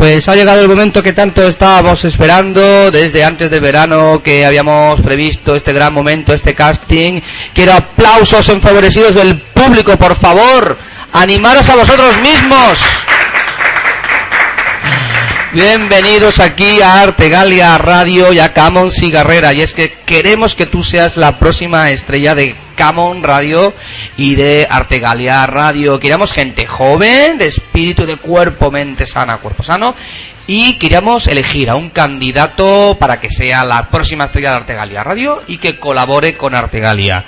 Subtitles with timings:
[0.00, 4.98] Pues ha llegado el momento que tanto estábamos esperando desde antes de verano que habíamos
[5.02, 7.20] previsto este gran momento, este casting.
[7.52, 10.78] Quiero aplausos enfavorecidos del público, por favor.
[11.12, 12.78] Animaros a vosotros mismos.
[15.52, 19.52] Bienvenidos aquí a Artegalia Radio y a Camon Cigarrera.
[19.52, 23.74] Y es que queremos que tú seas la próxima estrella de Camon Radio
[24.16, 25.98] y de Artegalia Radio.
[25.98, 29.96] Queríamos gente joven, de espíritu, de cuerpo, mente sana, cuerpo sano.
[30.46, 35.42] Y queríamos elegir a un candidato para que sea la próxima estrella de Artegalia Radio
[35.48, 37.24] y que colabore con Artegalia.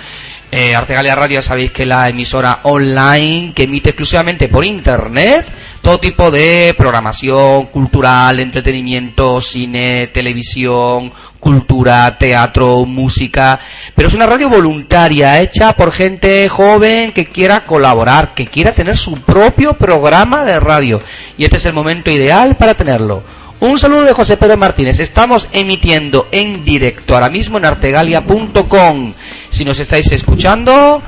[0.54, 5.46] Eh, Artegalia Radio sabéis que la emisora online que emite exclusivamente por internet
[5.80, 13.58] todo tipo de programación cultural, entretenimiento, cine, televisión, cultura, teatro, música,
[13.94, 18.96] pero es una radio voluntaria, hecha por gente joven que quiera colaborar, que quiera tener
[18.96, 21.00] su propio programa de radio.
[21.36, 23.24] Y este es el momento ideal para tenerlo.
[23.62, 24.98] Un saludo de José Pedro Martínez.
[24.98, 29.14] Estamos emitiendo en directo ahora mismo en artegalia.com.
[29.50, 31.00] Si nos estáis escuchando,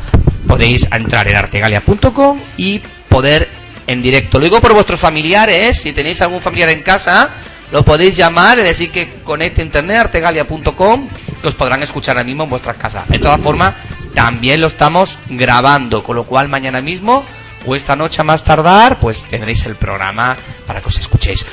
[0.47, 3.49] podéis entrar en artegalia.com y poder
[3.89, 4.39] en directo.
[4.39, 7.31] Lo digo por vuestros familiares, si tenéis algún familiar en casa,
[7.73, 11.09] lo podéis llamar, es decir, que conecte internet, artegalia.com,
[11.43, 13.09] que os podrán escuchar ahora mismo en vuestras casas.
[13.09, 13.75] De todas formas,
[14.15, 17.25] también lo estamos grabando, con lo cual mañana mismo
[17.67, 20.37] o esta noche a más tardar, pues tendréis el programa
[20.69, 21.45] para que os escuchéis.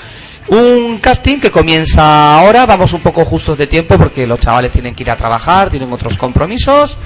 [0.47, 4.93] Un casting que comienza ahora, vamos un poco justos de tiempo porque los chavales tienen
[4.95, 6.97] que ir a trabajar, tienen otros compromisos.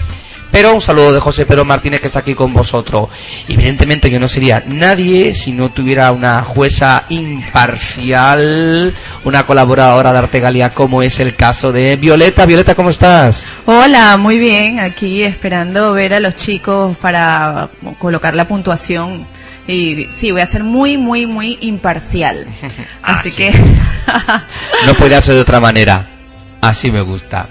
[0.51, 3.09] Pero un saludo de José Pedro Martínez que está aquí con vosotros.
[3.49, 8.93] Evidentemente yo no sería nadie si no tuviera una jueza imparcial,
[9.25, 12.45] una colaboradora de Artegalia como es el caso de Violeta.
[12.45, 13.43] Violeta, ¿cómo estás?
[13.65, 14.79] Hola, muy bien.
[14.79, 17.67] Aquí esperando ver a los chicos para
[17.99, 19.27] colocar la puntuación.
[19.67, 22.45] Y sí, voy a ser muy, muy, muy imparcial.
[23.01, 23.31] Así Así.
[23.31, 23.51] que...
[24.85, 26.07] No puede ser de otra manera.
[26.61, 27.47] Así me gusta.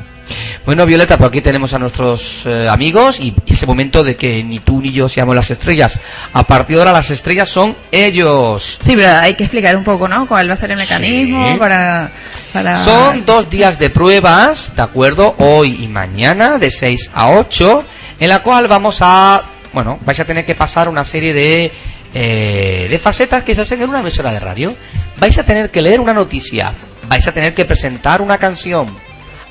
[0.65, 4.59] Bueno, Violeta, por aquí tenemos a nuestros eh, amigos y ese momento de que ni
[4.61, 6.01] tú ni yo seamos las estrellas.
[6.33, 8.79] A partir de ahora las estrellas son ellos.
[8.81, 10.27] Sí, pero hay que explicar un poco, ¿no?
[10.27, 11.59] ¿Cuál va a ser el mecanismo Sí.
[11.59, 12.11] para,
[12.53, 12.83] para...
[12.83, 15.35] Son dos días de pruebas, ¿de acuerdo?
[15.39, 17.85] Hoy y mañana, de 6 a 8,
[18.21, 19.43] en la cual vamos a,
[19.75, 21.73] bueno, vais a tener que pasar una serie de,
[22.15, 24.75] eh, de facetas que se hacen en una emisora de radio.
[25.19, 26.73] Vais a tener que leer una noticia,
[27.09, 28.87] vais a tener que presentar una canción,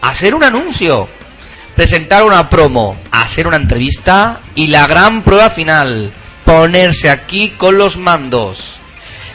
[0.01, 1.09] hacer un anuncio,
[1.75, 6.13] presentar una promo, hacer una entrevista y la gran prueba final,
[6.45, 8.79] ponerse aquí con los mandos.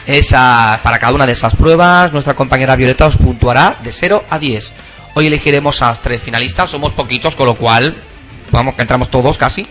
[0.07, 4.39] Esa, para cada una de esas pruebas, nuestra compañera Violeta os puntuará de 0 a
[4.39, 4.73] 10.
[5.13, 7.95] Hoy elegiremos a tres finalistas, somos poquitos, con lo cual,
[8.51, 9.67] vamos, que entramos todos casi.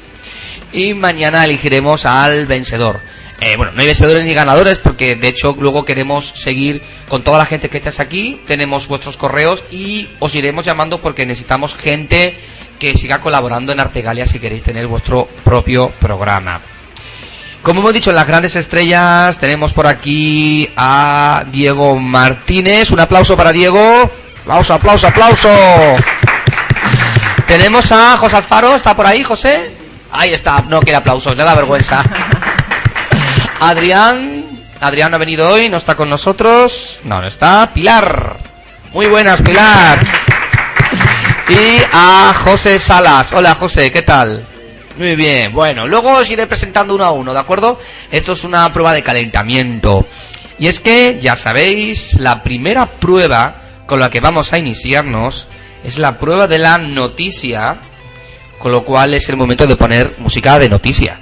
[0.73, 3.01] Y mañana elegiremos al vencedor.
[3.41, 7.39] Eh, bueno, no hay vencedores ni ganadores porque de hecho luego queremos seguir con toda
[7.39, 12.37] la gente que estáis aquí, tenemos vuestros correos y os iremos llamando porque necesitamos gente
[12.81, 16.61] que siga colaborando en Artegalia si queréis tener vuestro propio programa.
[17.63, 22.91] Como hemos dicho, en las grandes estrellas tenemos por aquí a Diego Martínez.
[22.93, 24.11] Un aplauso para Diego.
[24.43, 25.51] Aplauso, aplauso, aplauso.
[27.47, 28.77] Tenemos a José Alfaro.
[28.77, 29.71] ¿Está por ahí, José?
[30.13, 30.63] Ahí está.
[30.63, 32.03] No quiere aplausos, le da vergüenza.
[33.61, 34.45] Adrián.
[34.81, 37.01] Adrián ha venido hoy, no está con nosotros.
[37.05, 37.73] No, no está.
[37.73, 38.37] Pilar.
[38.93, 39.99] Muy buenas, Pilar.
[41.49, 43.33] Y a José Salas.
[43.33, 44.45] Hola, José, ¿qué tal?
[44.97, 47.79] Muy bien, bueno, luego os iré presentando uno a uno, ¿de acuerdo?
[48.11, 50.07] Esto es una prueba de calentamiento.
[50.59, 55.47] Y es que, ya sabéis, la primera prueba con la que vamos a iniciarnos
[55.85, 57.79] es la prueba de la noticia,
[58.59, 61.21] con lo cual es el momento de poner música de noticia.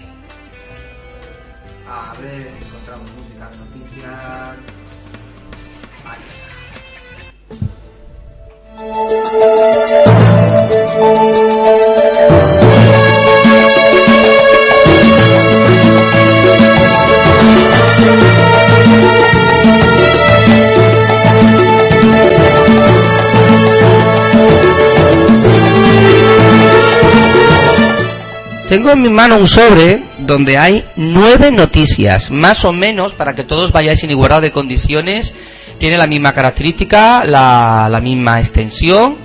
[28.69, 33.45] Tengo en mi mano un sobre donde hay nueve noticias, más o menos para que
[33.45, 35.35] todos vayáis en igualdad de condiciones.
[35.79, 39.19] Tiene la misma característica, la, la misma extensión,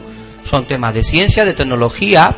[0.48, 2.36] son temas de ciencia, de tecnología,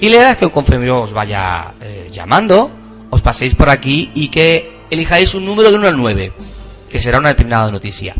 [0.00, 2.70] y la idea es que conforme os vaya eh, llamando,
[3.10, 6.32] os paséis por aquí y que elijáis un número de 1 al 9,
[6.88, 8.14] que será una determinada noticia.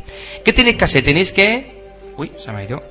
[0.44, 1.04] ¿Qué tenéis que hacer?
[1.04, 1.80] Tenéis que...
[2.16, 2.82] Uy, se me ha ido.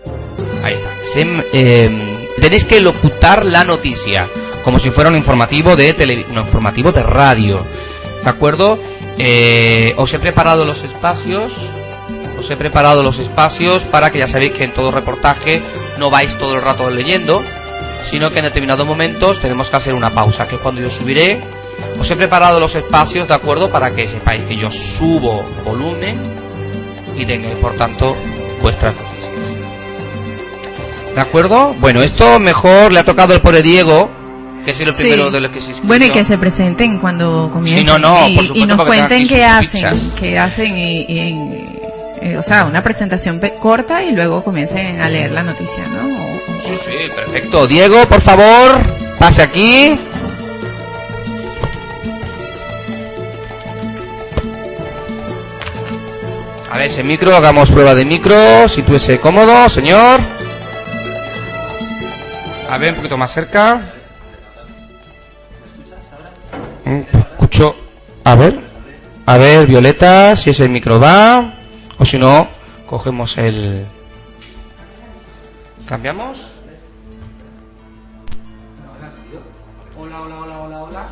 [0.64, 0.90] Ahí está.
[1.14, 4.28] Se- eh, tenéis que locutar la noticia,
[4.64, 7.66] como si fuera un informativo de tele, un informativo de radio.
[8.24, 8.80] ¿De acuerdo?
[9.18, 11.54] Eh, os he preparado los espacios.
[12.40, 15.62] Os he preparado los espacios para que ya sabéis que en todo reportaje
[15.98, 17.42] no vais todo el rato leyendo,
[18.10, 21.42] sino que en determinados momentos tenemos que hacer una pausa, que es cuando yo subiré.
[22.00, 23.72] Os he preparado los espacios, ¿de acuerdo?
[23.72, 26.20] Para que sepáis que yo subo volumen
[27.16, 28.16] y tengáis, por tanto,
[28.62, 29.15] noticias.
[31.16, 31.74] ¿De acuerdo?
[31.80, 34.10] Bueno, esto mejor le ha tocado el pobre Diego,
[34.66, 35.02] que es el Sí.
[35.02, 35.88] primero de los que se inscribió.
[35.88, 37.86] Bueno, y que se presenten cuando comiencen.
[37.86, 41.72] no, no, y, por supuesto, y nos cuenten qué hacen, qué hacen y, y-
[42.22, 46.02] eh, o sea, una presentación corta y luego comiencen a leer la noticia, ¿no?
[46.24, 47.68] O- o- Sí, sí, perfecto.
[47.68, 48.82] Diego, por favor,
[49.20, 49.96] pase aquí.
[56.72, 58.68] A ver, ese micro, hagamos prueba de micro.
[58.68, 60.20] Sitúese cómodo, señor.
[62.70, 63.92] A ver, un poquito más cerca.
[66.86, 67.76] Escucho.
[68.24, 68.60] A ver.
[69.28, 71.60] A ver, Violeta, si ese micro va.
[71.98, 72.48] O si no,
[72.86, 73.86] cogemos el.
[75.88, 76.48] ¿Cambiamos?
[79.98, 81.10] Hola, hola, hola, hola, hola.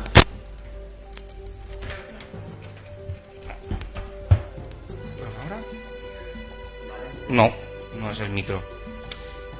[7.28, 7.52] No,
[7.98, 8.73] no es el micro.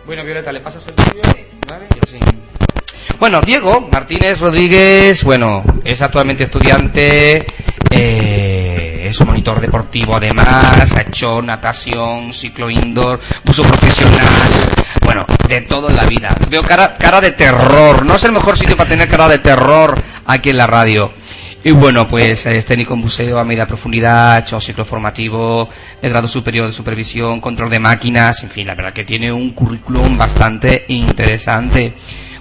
[0.06, 1.22] Bueno, Violeta, ¿le pasas el tuyo?
[1.66, 2.18] Vale, y así.
[3.18, 7.46] Bueno, Diego Martínez Rodríguez, bueno, es actualmente estudiante,
[7.90, 13.18] eh, es monitor deportivo además, ha hecho natación, ciclo indoor,
[13.48, 14.52] uso profesional,
[15.04, 16.36] bueno, de todo en la vida.
[16.50, 19.94] Veo cara, cara de terror, no es el mejor sitio para tener cara de terror
[20.26, 21.12] aquí en la radio.
[21.66, 25.66] Y bueno, pues es técnico en buceo a media profundidad, hecho ciclo formativo,
[26.02, 29.52] de grado superior de supervisión, control de máquinas, en fin, la verdad que tiene un
[29.52, 31.94] currículum bastante interesante.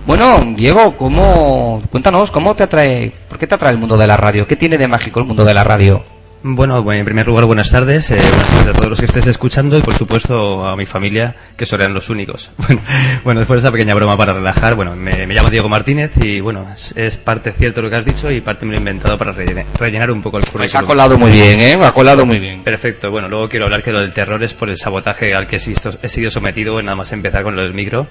[0.05, 4.17] Bueno, Diego, ¿cómo, cuéntanos, cómo te atrae, por qué te atrae el mundo de la
[4.17, 4.45] radio?
[4.45, 6.03] ¿Qué tiene de mágico el mundo de la radio?
[6.45, 8.11] Bueno, bueno, en primer lugar, buenas tardes.
[8.11, 11.33] eh, buenas tardes a todos los que estés escuchando y, por supuesto, a mi familia,
[11.55, 12.51] que serán los únicos.
[12.67, 12.81] Bueno,
[13.23, 16.41] bueno, después de esta pequeña broma para relajar, bueno, me, me llamo Diego Martínez y,
[16.41, 19.17] bueno, es, es parte cierto lo que has dicho y parte me lo he inventado
[19.17, 20.83] para rellenar un poco el Pues currículum.
[20.83, 21.79] ha colado muy bien, ¿eh?
[21.81, 22.61] Ha colado muy bien.
[22.63, 25.55] Perfecto, bueno, luego quiero hablar que lo del terror es por el sabotaje al que
[25.55, 28.07] he sido, he sido sometido en nada más empezar con lo del micro.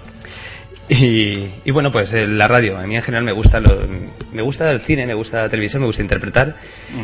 [1.00, 3.80] Y, y bueno, pues eh, la radio, a mí en general me gusta, lo-
[4.32, 6.56] me gusta el cine, me gusta la televisión, me gusta interpretar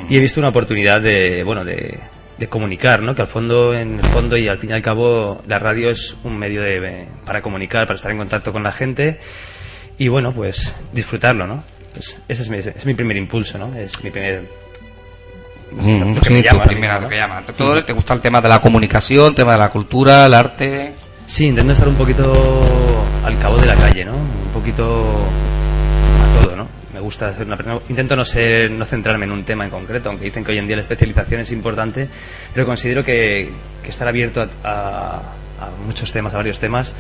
[0.08, 1.98] y he visto una oportunidad de, bueno, de,
[2.38, 3.14] de comunicar, ¿no?
[3.14, 6.16] Que al fondo, en el fondo y al fin y al cabo, la radio es
[6.24, 9.18] un medio de, para comunicar, para estar en contacto con la gente
[9.96, 11.64] y bueno, pues disfrutarlo, ¿no?
[11.94, 13.74] Pues ese es mi, es mi primer impulso, ¿no?
[13.74, 14.42] Es mi primer...
[15.72, 17.08] Mm, lo que sí, me tu llama ahora primera, mismo, lo ¿no?
[17.08, 17.42] que llama.
[17.56, 20.94] Todo te gusta el tema de la comunicación, tema de la cultura, el arte.
[21.26, 22.87] Sí, intento estar un poquito
[23.28, 24.12] al cabo de la calle, ¿no?
[24.14, 26.66] Un poquito a todo, ¿no?
[26.94, 27.78] Me gusta ser una persona...
[27.88, 30.66] Intento no ser, no centrarme en un tema en concreto, aunque dicen que hoy en
[30.66, 32.08] día la especialización es importante,
[32.54, 33.50] pero considero que,
[33.82, 35.16] que estar abierto a, a-
[35.60, 36.94] a muchos temas, a varios temas,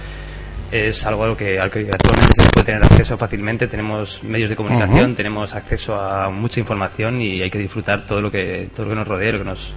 [0.72, 3.68] es algo a lo que, al que actualmente se puede tener acceso fácilmente.
[3.68, 8.30] Tenemos medios de comunicación, tenemos acceso a mucha información y hay que disfrutar todo lo
[8.30, 9.74] que, todo lo que nos rodea, lo que nos,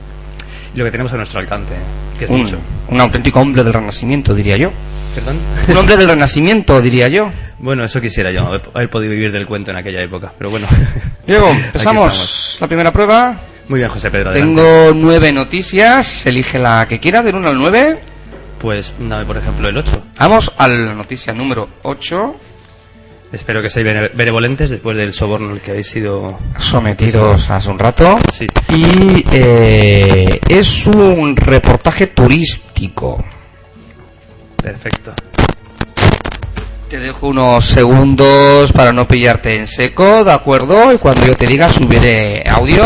[0.76, 1.74] lo que tenemos a nuestro alcance,
[2.18, 2.58] que es un, mucho.
[2.88, 4.72] un auténtico hombre del renacimiento, diría yo.
[5.14, 5.38] ¿Perdón?
[5.68, 7.32] Un hombre del renacimiento, diría yo.
[7.60, 10.68] Bueno, eso quisiera yo, haber, podido vivir del cuento en aquella época, pero bueno.
[11.28, 13.38] Diego, empezamos la primera prueba.
[13.68, 14.30] Muy bien, José Pedro.
[14.32, 14.62] adelante.
[14.62, 18.00] Tengo nueve noticias, elige la que quiera, del 1 al 9.
[18.60, 20.04] Pues dame, por ejemplo, el 8.
[20.20, 22.36] Vamos a la noticia número 8.
[23.32, 26.38] Espero que seáis bene- benevolentes después del soborno al que habéis sido...
[26.58, 28.18] Sometidos hace un rato.
[28.34, 28.46] Sí.
[28.76, 33.24] Y eh, es un reportaje turístico.
[34.62, 35.14] Perfecto.
[36.90, 40.92] Te dejo unos segundos para no pillarte en seco, ¿de acuerdo?
[40.94, 42.84] Y cuando yo te diga subiré audio.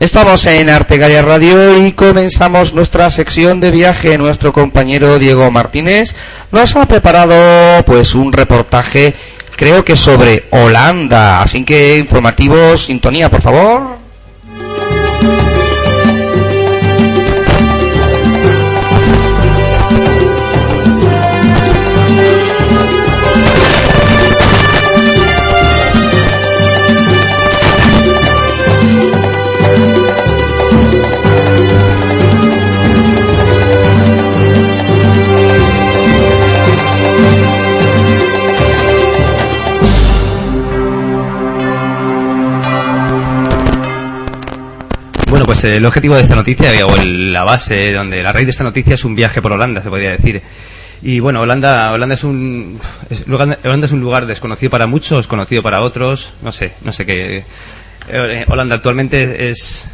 [0.00, 4.16] Estamos en Artegalia Radio y comenzamos nuestra sección de viaje.
[4.16, 6.16] Nuestro compañero Diego Martínez
[6.50, 9.14] nos ha preparado pues un reportaje
[9.56, 11.42] creo que sobre Holanda.
[11.42, 13.98] Así que informativo, sintonía, por favor.
[45.44, 48.94] Pues el objetivo de esta noticia, o la base, donde la raíz de esta noticia
[48.94, 50.42] es un viaje por Holanda, se podría decir.
[51.02, 52.78] Y bueno, Holanda, Holanda es un
[53.28, 57.44] Holanda es un lugar desconocido para muchos, conocido para otros, no sé, no sé qué.
[58.08, 59.88] Eh, Holanda actualmente es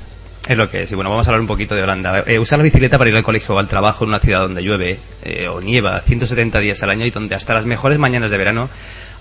[0.48, 0.92] es lo que es.
[0.92, 2.24] Y bueno, vamos a hablar un poquito de Holanda.
[2.26, 4.62] Eh, usar la bicicleta para ir al colegio o al trabajo en una ciudad donde
[4.62, 8.38] llueve eh, o nieva 170 días al año y donde hasta las mejores mañanas de
[8.38, 8.70] verano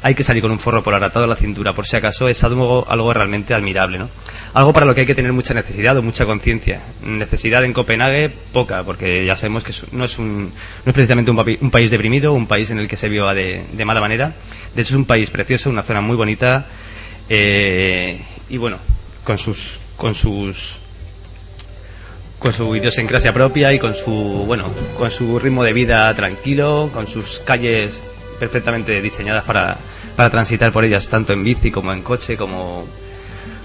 [0.06, 2.44] hay que salir con un forro polar atado a la cintura, por si acaso, es
[2.44, 4.08] algo, algo realmente admirable, ¿no?
[4.54, 6.80] Algo para lo que hay que tener mucha necesidad o mucha conciencia.
[7.02, 11.72] Necesidad en Copenhague, poca, porque ya sabemos que no es, un, no es precisamente un,
[11.72, 14.36] país deprimido, un país en el que se viva de, de, mala manera.
[14.76, 16.68] De hecho, es un país precioso, una zona muy bonita,
[17.28, 18.78] eh, y bueno,
[19.24, 20.82] con sus, con sus
[22.38, 24.66] con su idiosincrasia propia y con su bueno
[25.00, 28.04] con su ritmo de vida tranquilo con sus calles
[28.40, 29.78] perfectamente diseñadas para,
[30.16, 32.86] para transitar por ellas, tanto en bici como en coche, como,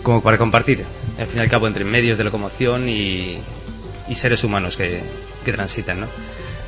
[0.03, 0.85] como para compartir,
[1.19, 3.39] al fin y al cabo, entre medios de locomoción y,
[4.09, 5.01] y seres humanos que,
[5.45, 6.07] que transitan, ¿no?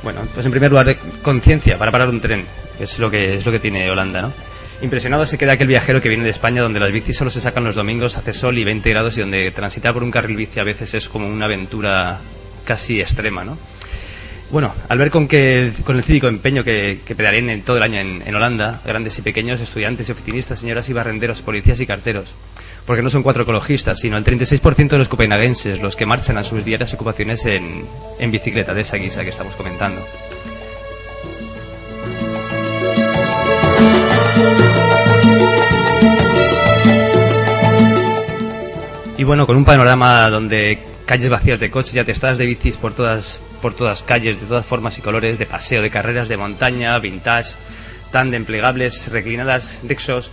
[0.03, 2.45] Bueno, pues en primer lugar, conciencia para parar un tren,
[2.77, 4.33] que es lo que, es lo que tiene Holanda, ¿no?
[4.81, 7.63] Impresionado se queda aquel viajero que viene de España donde las bicis solo se sacan
[7.63, 10.65] los domingos, hace sol y 20 grados y donde transitar por un carril bici a
[10.65, 12.19] veces es como una aventura
[12.65, 13.57] casi extrema, ¿no?
[14.53, 17.99] Bueno, al ver con, que, con el cívico empeño que, que en todo el año
[17.99, 22.35] en, Holanda, grandes y pequeños, estudiantes y oficinistas, señoras y barrenderos, policías y carteros,
[22.85, 26.43] porque no son cuatro ecologistas, sino el 36% de los copenhaguenses los que marchan a
[26.43, 27.83] sus diarias ocupaciones en,
[28.19, 30.05] en bicicleta, de esa guisa que estamos comentando.
[39.17, 42.93] Y bueno, con un panorama donde calles vacías de coches y atestadas de bicis por
[42.93, 46.99] todas por todas calles, de todas formas y colores, de paseo, de carreras de montaña,
[46.99, 47.55] vintage,
[48.11, 50.31] tándem, plegables, reclinadas, rixos.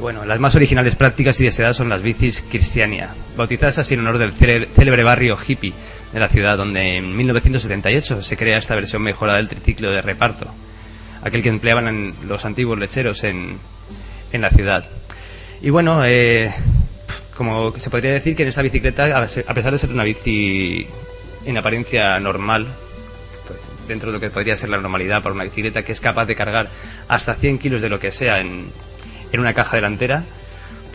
[0.00, 4.18] Bueno, las más originales prácticas y deseadas son las bicis Cristiania, bautizadas así en honor
[4.18, 5.72] del célebre barrio hippie
[6.12, 10.48] de la ciudad, donde en 1978 se crea esta versión mejorada del triciclo de reparto,
[11.22, 13.58] aquel que empleaban los antiguos lecheros en,
[14.32, 14.84] en la ciudad.
[15.62, 16.52] Y bueno, eh,
[17.36, 20.88] como se podría decir que en esta bicicleta, a pesar de ser una bici
[21.46, 22.66] en apariencia normal,
[23.46, 26.26] pues dentro de lo que podría ser la normalidad para una bicicleta que es capaz
[26.26, 26.68] de cargar
[27.08, 28.70] hasta 100 kilos de lo que sea en,
[29.32, 30.24] en una caja delantera,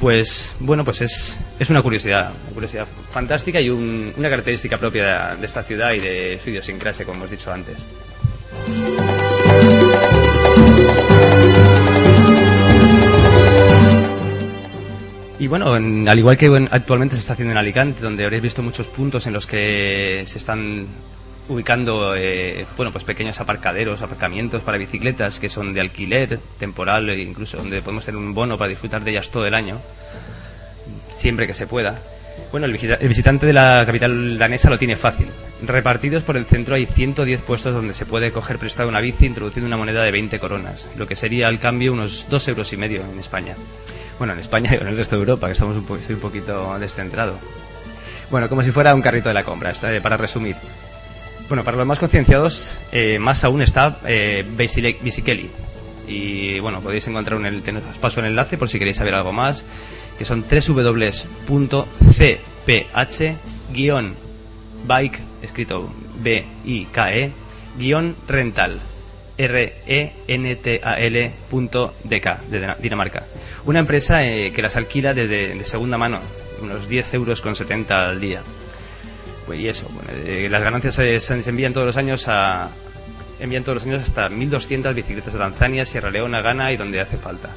[0.02, 5.46] pues bueno, pues es, es una curiosidad, una curiosidad fantástica y una característica propia de,
[5.46, 7.78] esta ciudad y de su idiosincrasia, como hemos dicho antes.
[15.42, 18.88] Y bueno, al igual que actualmente se está haciendo en Alicante, donde habréis visto muchos
[18.88, 20.86] puntos en los que se están
[21.50, 27.24] ubicando eh, bueno pues pequeños aparcaderos, aparcamientos para bicicletas que son de alquiler temporal e
[27.24, 29.82] incluso donde podemos tener un bono para disfrutar de ellas todo el año,
[31.10, 32.00] siempre que se pueda.
[32.52, 35.26] Bueno, el, visitante de la capital danesa lo tiene fácil.
[35.66, 39.66] Repartidos por el centro hay 110 puestos donde se puede coger prestado una bici introduciendo
[39.66, 43.02] una moneda de 20 coronas, lo que sería al cambio unos 2 euros y medio
[43.12, 43.56] en España.
[44.22, 47.40] Bueno, en España y en el resto de Europa, que estamos un, un poquito descentrado.
[48.30, 50.56] Bueno, como si fuera un carrito de la compra, eh, para resumir.
[51.50, 54.46] Bueno, para los más concienciados, eh, más aún está eh.
[56.08, 59.32] Y bueno, podéis encontrar un, el, os paso el enlace por si queréis saber algo
[59.32, 59.66] más,
[60.20, 61.40] que son www.cph-bike,
[65.42, 67.32] escrito B-I-K-E,
[67.80, 68.80] guion rental,
[69.38, 70.10] R-E-N-T-A-L.dk,
[72.50, 73.26] de Dinamarca.
[73.66, 76.20] Una empresa eh, que las alquila desde de segunda mano,
[76.62, 78.42] unos 10 euros con 70 al día.
[79.46, 79.88] Pues y eso,
[80.26, 82.70] eh, las ganancias se, envían todos los años a
[83.40, 87.18] envían todos los años hasta 1.200 bicicletas a Tanzania, Sierra Leona, Ghana y donde hace
[87.18, 87.50] falta.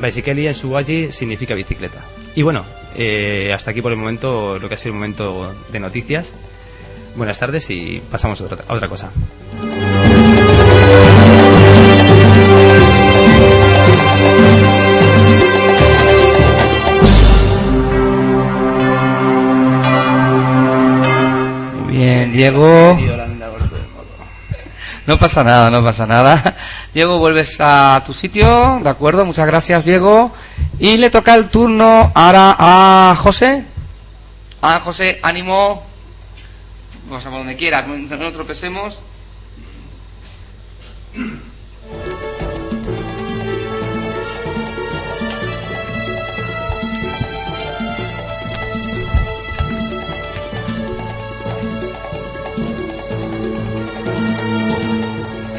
[0.00, 2.04] Bicycle en su allí significa bicicleta.
[2.34, 2.64] Y bueno,
[2.96, 6.32] eh, hasta aquí por el momento lo que ha sido el momento de noticias.
[7.14, 9.10] Buenas tardes y pasamos a otra, a otra cosa.
[22.04, 22.98] Bien, Diego.
[25.06, 26.54] No pasa nada, no pasa nada.
[26.92, 29.24] Diego, vuelves a tu sitio, ¿de acuerdo?
[29.24, 30.30] Muchas gracias, Diego.
[30.78, 33.64] Y le toca el turno ahora a José.
[34.60, 35.82] A José, ánimo.
[37.08, 39.00] Vamos a donde quiera, no, no tropecemos.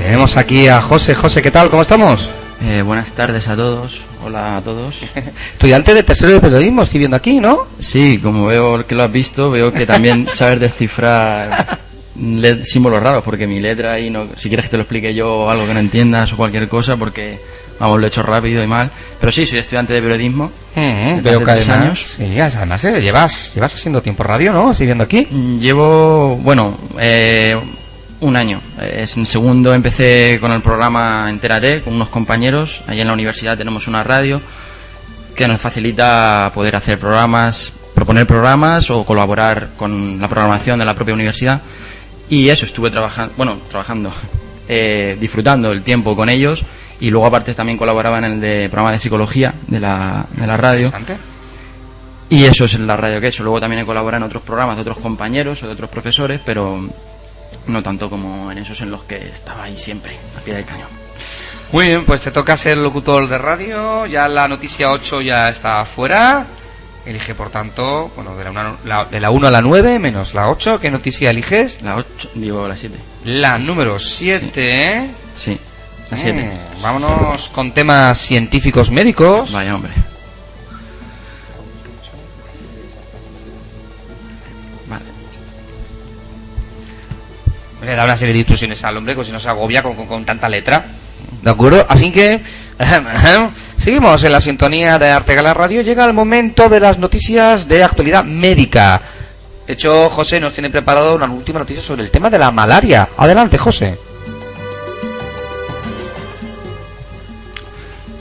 [0.05, 1.15] Tenemos aquí a José.
[1.15, 1.71] José, ¿qué tal?
[1.71, 2.29] ¿Cómo estamos?
[2.63, 4.01] Eh, buenas tardes a todos.
[4.23, 5.01] Hola a todos.
[5.53, 7.65] Estudiante de tercero de periodismo, estoy viendo aquí, ¿no?
[7.79, 11.79] Sí, como veo que lo has visto, veo que también sabes descifrar
[12.61, 15.65] símbolos raros, porque mi letra ahí, no, si quieres que te lo explique yo algo
[15.65, 17.39] que no entiendas o cualquier cosa, porque
[17.79, 18.91] vamos, lo he hecho rápido y mal.
[19.19, 20.51] Pero sí, soy estudiante de periodismo.
[20.75, 22.05] Mm, Desde veo que además, años.
[22.15, 24.69] sí, además eh, llevas, llevas haciendo tiempo radio, ¿no?
[24.69, 25.25] Estoy viendo aquí.
[25.59, 27.57] Llevo, bueno, eh,
[28.21, 28.61] un año.
[28.81, 32.81] Es en segundo empecé con el programa Entérate con unos compañeros.
[32.87, 34.41] Allí en la universidad tenemos una radio
[35.35, 40.93] que nos facilita poder hacer programas, proponer programas o colaborar con la programación de la
[40.93, 41.61] propia universidad.
[42.29, 44.11] Y eso, estuve trabajando, bueno, trabajando,
[44.67, 46.63] eh, disfrutando el tiempo con ellos.
[46.99, 50.55] Y luego aparte también colaboraba en el de programa de psicología de la, de la
[50.55, 50.91] radio.
[52.29, 53.43] Y eso es la radio que he hecho.
[53.43, 56.89] Luego también he colaborado en otros programas de otros compañeros o de otros profesores, pero
[57.67, 60.87] no tanto como en esos en los que estaba ahí siempre, a pie del cañón.
[61.71, 64.05] Muy bien, pues te toca ser locutor de radio.
[64.05, 66.45] Ya la noticia 8 ya está fuera.
[67.05, 70.33] Elige, por tanto, bueno, de la, una- la- de la 1 a la 9 menos
[70.33, 70.79] la 8.
[70.79, 71.81] ¿Qué noticia eliges?
[71.81, 72.97] La 8, digo la 7.
[73.25, 74.51] La número 7,
[74.97, 75.09] ¿eh?
[75.37, 75.59] Sí,
[76.11, 76.43] la 7.
[76.77, 79.51] Mm, vámonos con temas científicos médicos.
[79.51, 79.91] Vaya hombre.
[87.85, 90.07] Le da una serie de instrucciones al hombre, pues si no se agobia con, con-
[90.07, 90.85] con tanta letra.
[91.41, 91.85] ¿De acuerdo?
[91.87, 92.41] Así que
[93.77, 95.81] seguimos en la sintonía de Artegala Radio.
[95.81, 99.01] Llega el momento de las noticias de actualidad médica.
[99.67, 103.09] De hecho, José nos tiene preparado una última noticia sobre el tema de la malaria.
[103.17, 103.97] Adelante, José.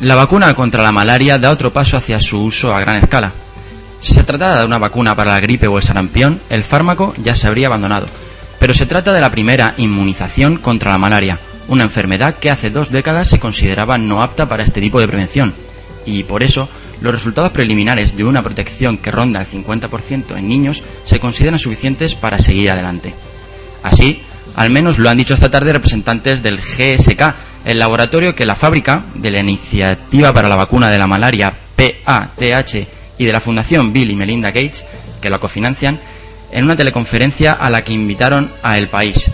[0.00, 3.32] La vacuna contra la malaria da otro paso hacia su uso a gran escala.
[4.00, 7.34] Si se tratara de una vacuna para la gripe o el sarampión, el fármaco ya
[7.36, 8.06] se habría abandonado.
[8.58, 11.38] Pero se trata de la primera inmunización contra la malaria,
[11.68, 15.54] una enfermedad que hace dos décadas se consideraba no apta para este tipo de prevención.
[16.06, 16.68] Y por eso,
[17.00, 22.14] los resultados preliminares de una protección que ronda el 50% en niños se consideran suficientes
[22.14, 23.14] para seguir adelante.
[23.82, 24.22] Así,
[24.56, 29.06] al menos lo han dicho esta tarde representantes del GSK, el laboratorio que la fábrica
[29.14, 32.74] de la Iniciativa para la Vacuna de la Malaria PATH
[33.18, 34.84] y de la Fundación Bill y Melinda Gates,
[35.20, 35.98] que la cofinancian,
[36.54, 39.30] en una teleconferencia a la que invitaron a El País.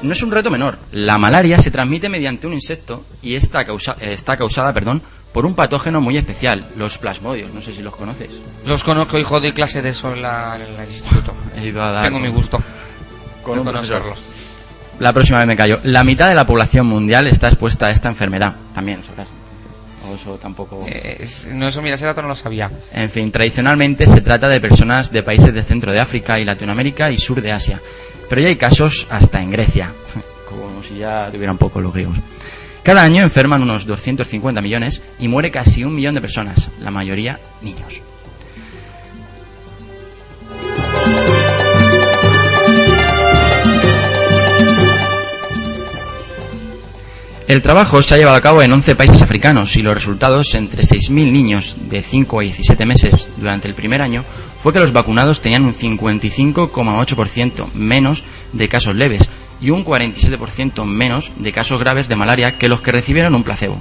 [0.00, 0.78] No es un reto menor.
[0.92, 5.54] La malaria se transmite mediante un insecto y está, causa- está causada perdón, por un
[5.54, 7.52] patógeno muy especial, los plasmodios.
[7.52, 8.30] No sé si los conoces.
[8.64, 11.34] Los conozco, hijo de clase de eso en, la- en el instituto.
[11.56, 12.62] He ido a dar Tengo mi gusto.
[13.48, 14.02] Con de un profesor.
[14.02, 14.38] conocerlos.
[14.98, 15.78] La próxima vez me callo.
[15.84, 18.54] La mitad de la población mundial está expuesta a esta enfermedad.
[18.74, 19.00] También.
[20.08, 20.84] O eso tampoco.
[20.88, 22.70] Eh, no, eso, mira, ese dato no lo sabía.
[22.92, 27.10] En fin, tradicionalmente se trata de personas de países del centro de África y Latinoamérica
[27.10, 27.80] y sur de Asia.
[28.28, 29.92] Pero ya hay casos hasta en Grecia.
[30.48, 32.16] Como si ya tuvieran poco los griegos.
[32.82, 37.38] Cada año enferman unos 250 millones y muere casi un millón de personas, la mayoría
[37.60, 38.00] niños.
[47.48, 50.82] El trabajo se ha llevado a cabo en 11 países africanos y los resultados entre
[50.82, 54.22] 6.000 niños de 5 a 17 meses durante el primer año
[54.58, 59.30] fue que los vacunados tenían un 55,8% menos de casos leves
[59.62, 63.80] y un 47% menos de casos graves de malaria que los que recibieron un placebo.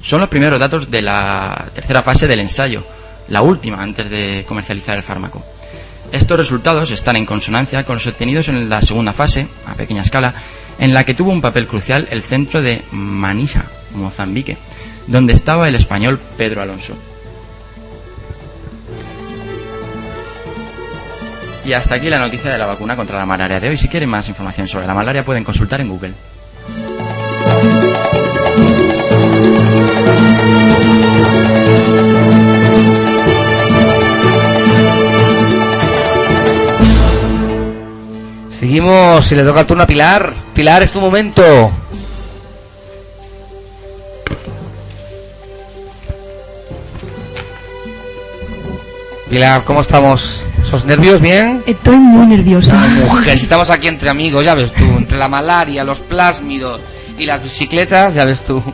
[0.00, 2.84] Son los primeros datos de la tercera fase del ensayo,
[3.28, 5.44] la última antes de comercializar el fármaco.
[6.10, 10.34] Estos resultados están en consonancia con los obtenidos en la segunda fase, a pequeña escala,
[10.78, 14.56] en la que tuvo un papel crucial el centro de Manisha, Mozambique,
[15.06, 16.94] donde estaba el español Pedro Alonso.
[21.64, 23.76] Y hasta aquí la noticia de la vacuna contra la malaria de hoy.
[23.76, 26.14] Si quieren más información sobre la malaria pueden consultar en Google.
[38.58, 40.34] Seguimos y le toca el turno a Pilar.
[40.52, 41.70] Pilar, es tu momento.
[49.30, 50.42] Pilar, ¿cómo estamos?
[50.68, 51.62] ¿Sos nervios bien?
[51.66, 52.82] Estoy muy nerviosa.
[52.82, 56.80] Ay, mujer, si estamos aquí entre amigos, ya ves tú, entre la malaria, los plásmidos
[57.16, 58.62] y las bicicletas, ya ves tú.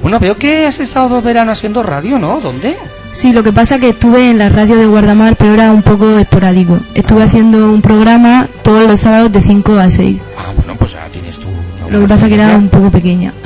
[0.00, 2.40] Bueno, veo que has estado dos veranos haciendo radio, ¿no?
[2.40, 2.74] ¿Dónde?
[3.12, 6.16] Sí, lo que pasa que estuve en la radio de Guardamar, pero era un poco
[6.18, 6.78] esporádico.
[6.94, 10.20] Estuve haciendo un programa todos los sábados de 5 a 6.
[10.38, 11.46] Ah, bueno, pues ya tienes tú.
[11.90, 13.32] Lo que pasa que era un poco pequeña.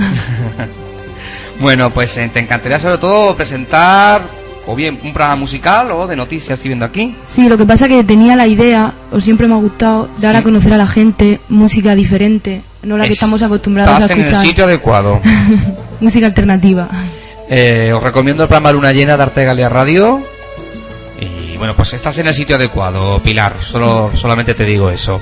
[1.61, 4.23] Bueno, pues eh, te encantaría sobre todo presentar
[4.67, 7.15] o bien un programa musical o de noticias, estoy viendo aquí.
[7.27, 10.41] Sí, lo que pasa que tenía la idea, o siempre me ha gustado, dar Sí.
[10.41, 14.19] a conocer a la gente música diferente, no la que estamos acostumbrados a Estás en
[14.19, 14.47] el escuchar.
[14.47, 15.21] sitio adecuado.
[16.01, 16.89] música alternativa.
[17.49, 20.23] Eh, os recomiendo el programa Luna Llena de Arte Galia Radio.
[21.21, 23.55] Y bueno, pues estás en el sitio adecuado, Pilar.
[23.63, 25.21] Solo, solamente te digo eso.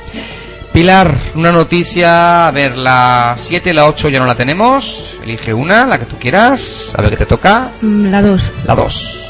[0.73, 2.49] Pilar, una noticia.
[2.49, 5.17] A ver, la 7 y la 8 ya no la tenemos.
[5.23, 6.93] Elige una, la que tú quieras.
[6.97, 7.71] A ver qué te toca.
[7.83, 8.51] Mm, La 2.
[8.65, 9.29] La 2.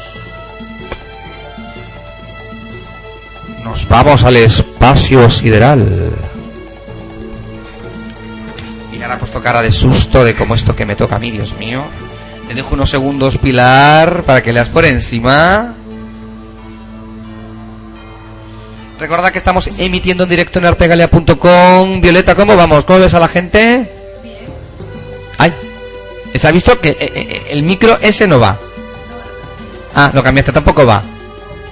[3.63, 6.11] Nos vamos al espacio sideral.
[8.91, 11.57] Pilar ha puesto cara de susto de cómo esto que me toca a mí, Dios
[11.57, 11.83] mío.
[12.47, 15.75] Te dejo unos segundos, Pilar, para que leas por encima.
[18.99, 22.01] Recuerda que estamos emitiendo en directo en arpegalia.com.
[22.01, 22.85] Violeta, ¿cómo vamos?
[22.85, 23.91] ¿Cómo ves a la gente?
[25.37, 25.53] Ay,
[26.35, 28.59] ¿se ha visto que eh, eh, el micro ese no va?
[29.95, 31.03] Ah, lo cambiaste, tampoco va.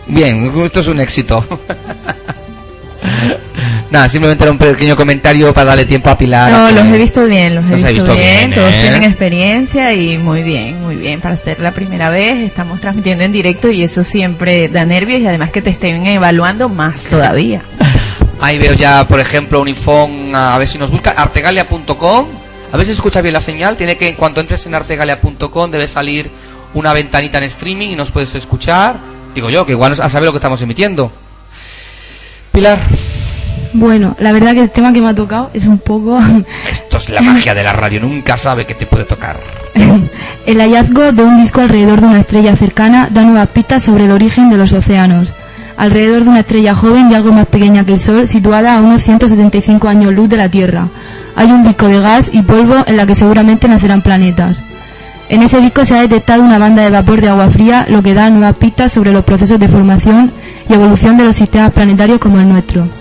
[0.08, 1.46] Bien, esto es un éxito.
[3.92, 6.50] Nada, simplemente era un pequeño comentario para darle tiempo a Pilar.
[6.50, 8.74] No, a los he visto bien, los he, Los he visto, visto bien, bien, todos
[8.74, 8.80] ¿eh?
[8.80, 11.20] tienen experiencia y muy bien, muy bien.
[11.20, 15.28] Para ser la primera vez estamos transmitiendo en directo y eso siempre da nervios y
[15.28, 17.64] además que te estén evaluando más todavía.
[18.40, 22.28] Ahí veo ya, por ejemplo, un iPhone, a ver si nos busca, artegalia.com.
[22.72, 23.76] A ver si escucha bien la señal.
[23.76, 26.32] Tiene que, en cuanto entres en artegalia.com, debe salir
[26.74, 28.96] una ventanita en streaming y nos puedes escuchar.
[29.36, 31.12] Digo yo, que igual a saber lo que estamos emitiendo.
[32.52, 32.80] Pilar,
[33.74, 36.20] Bueno, la verdad que el tema que me ha tocado es un poco
[36.72, 38.02] esto es la magia de la radio.
[38.02, 39.40] Nunca sabe que te puede tocar.
[40.46, 44.12] el hallazgo de un disco alrededor de una estrella cercana da nuevas pistas sobre el
[44.12, 45.30] origen de los océanos.
[45.78, 49.02] Alrededor de una estrella joven y algo más pequeña que el Sol, situada a unos
[49.02, 50.88] 175 años luz de la Tierra,
[51.36, 54.58] hay un disco de gas y polvo en la que seguramente nacerán planetas.
[55.30, 58.14] En ese disco se ha detectado una banda de vapor de agua fría, lo que
[58.14, 60.32] da nuevas pistas sobre los procesos de formación
[60.70, 63.01] y evolución de los sistemas planetarios como el nuestro.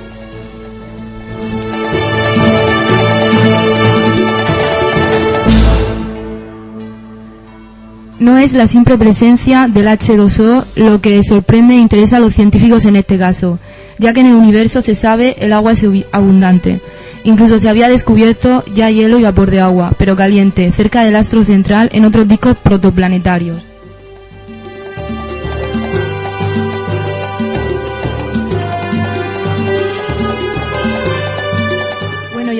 [8.20, 12.84] No es la simple presencia del H2O lo que sorprende e interesa a los científicos
[12.84, 13.58] en este caso,
[13.98, 16.82] ya que en el universo se sabe el agua es abundante.
[17.24, 21.44] Incluso se había descubierto ya hielo y vapor de agua, pero caliente, cerca del astro
[21.44, 23.69] central en otros discos protoplanetarios.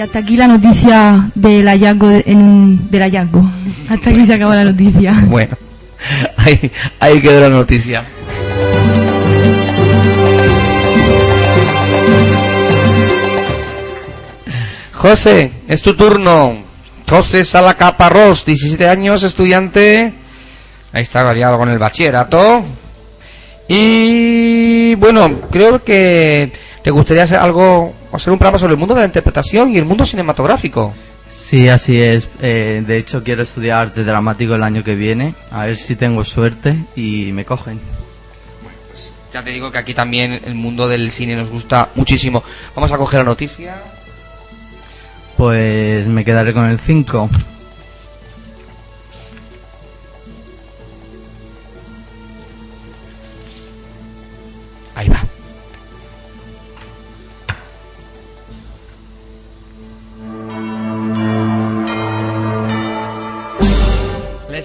[0.00, 3.44] Y hasta aquí la noticia del hallazgo, de- en del hallazgo.
[3.90, 5.12] Hasta aquí se acaba la noticia.
[5.28, 5.54] Bueno,
[6.98, 8.02] ahí, quedó la noticia.
[14.94, 16.62] José, es tu turno.
[17.06, 20.14] José Salacaparrós, 17 años, estudiante.
[20.94, 22.62] Ahí está, variado con el bachillerato.
[23.68, 29.01] Y bueno, creo que te gustaría hacer algo, hacer un programa sobre el mundo de
[29.01, 30.92] la interpretación y el mundo cinematográfico.
[31.29, 32.29] Sí, así es.
[32.40, 35.35] Eh, de hecho, quiero estudiar arte dramático el año que viene.
[35.51, 37.81] A ver si tengo suerte y me cogen.
[39.33, 42.42] Ya te digo que aquí también el mundo del cine nos gusta muchísimo.
[42.75, 43.77] Vamos a coger la noticia.
[45.37, 47.31] Pues me quedaré con el 5.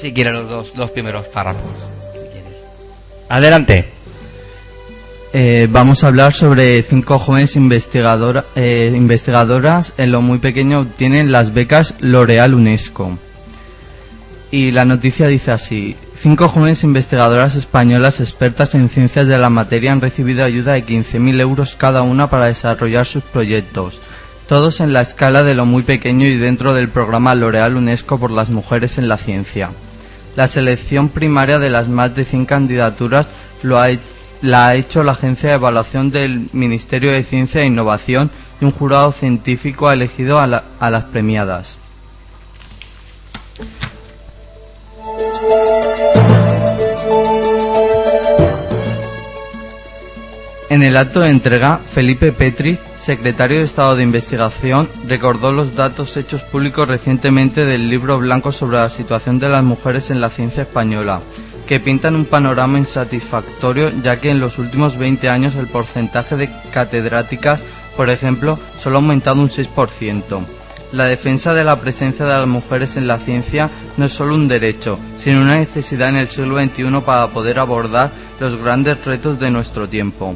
[0.05, 1.63] Si quieres los dos, los primeros párrafos.
[2.13, 2.61] si quieres.
[3.27, 3.89] Adelante.
[5.33, 11.31] Eh, vamos a hablar sobre cinco jóvenes investigadora- eh, investigadoras en lo muy pequeño obtienen
[11.31, 13.17] las becas L'Oreal UNESCO.
[14.51, 19.91] Y la noticia dice así, cinco jóvenes investigadoras españolas expertas en ciencias de la materia
[19.91, 23.99] han recibido ayuda de 15.000 euros cada una para desarrollar sus proyectos,
[24.47, 28.29] todos en la escala de lo muy pequeño y dentro del programa L'Oreal UNESCO por
[28.31, 29.71] las mujeres en la ciencia.
[30.35, 33.27] La selección primaria de las más de 100 candidaturas
[33.63, 33.87] lo ha,
[34.41, 38.71] la ha hecho la Agencia de Evaluación del Ministerio de Ciencia e Innovación y un
[38.71, 41.77] jurado científico ha elegido a las premiadas.
[50.75, 56.17] En el acto de entrega, Felipe Petri, secretario de Estado de Investigación, recordó los datos
[56.17, 60.63] hechos públicos recientemente del libro blanco sobre la situación de las mujeres en la ciencia
[60.63, 61.21] española,
[61.65, 66.49] que pintan un panorama insatisfactorio ya que en los últimos 20 años el porcentaje de
[66.73, 67.63] catedráticas,
[67.95, 70.45] por ejemplo, solo ha aumentado un 6%.
[70.91, 74.49] La defensa de la presencia de las mujeres en la ciencia no es solo un
[74.49, 78.11] derecho, sino una necesidad en el siglo XXI para poder abordar
[78.41, 80.35] los grandes retos de nuestro tiempo.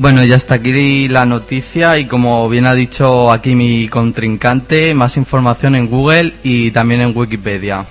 [0.00, 5.16] Bueno, ya está aquí la noticia y como bien ha dicho aquí mi contrincante, más
[5.16, 7.84] información en Google y también en Wikipedia.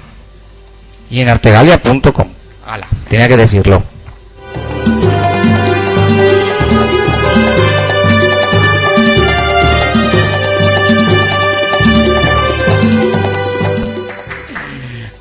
[1.10, 2.28] Y en artegalia.com.
[2.66, 3.84] Ala, tenía que decirlo.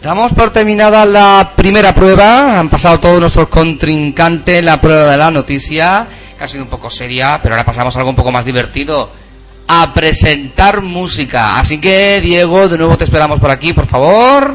[0.07, 2.61] Damos por terminada la primera prueba.
[2.61, 6.07] Han pasado todos nuestros contrincantes la prueba de la noticia,
[6.39, 9.11] que ha sido un poco seria, pero ahora pasamos a algo un poco más divertido.
[9.67, 11.59] A presentar música.
[11.59, 14.55] Así que, Diego, de nuevo te esperamos por aquí, por favor.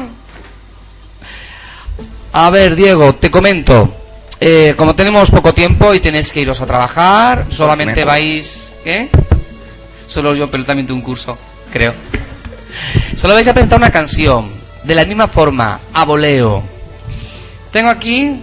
[2.32, 3.94] A ver, Diego, te comento.
[4.40, 8.72] Eh, como tenemos poco tiempo y tenéis que iros a trabajar, solamente vais...
[8.82, 9.10] ¿Qué?
[10.08, 11.36] Solo yo, pero también tengo un curso,
[11.70, 11.92] creo.
[13.18, 16.62] Solo vais a presentar una canción, de la misma forma, a voleo.
[17.70, 18.40] Tengo aquí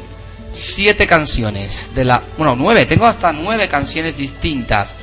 [0.55, 2.21] siete canciones, de la...
[2.37, 4.93] Bueno, nueve, tengo hasta nueve canciones distintas.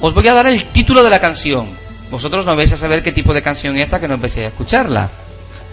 [0.00, 1.68] Os voy a dar el título de la canción.
[2.10, 4.48] Vosotros no vais a saber qué tipo de canción es esta que no empecé a
[4.48, 5.08] escucharla.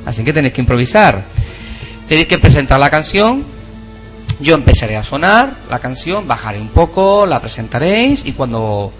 [0.05, 1.23] Así que tenéis que improvisar.
[2.07, 3.43] Tenéis que presentar la canción.
[4.39, 8.93] Yo empezaré a sonar la canción, bajaré un poco, la presentaréis y cuando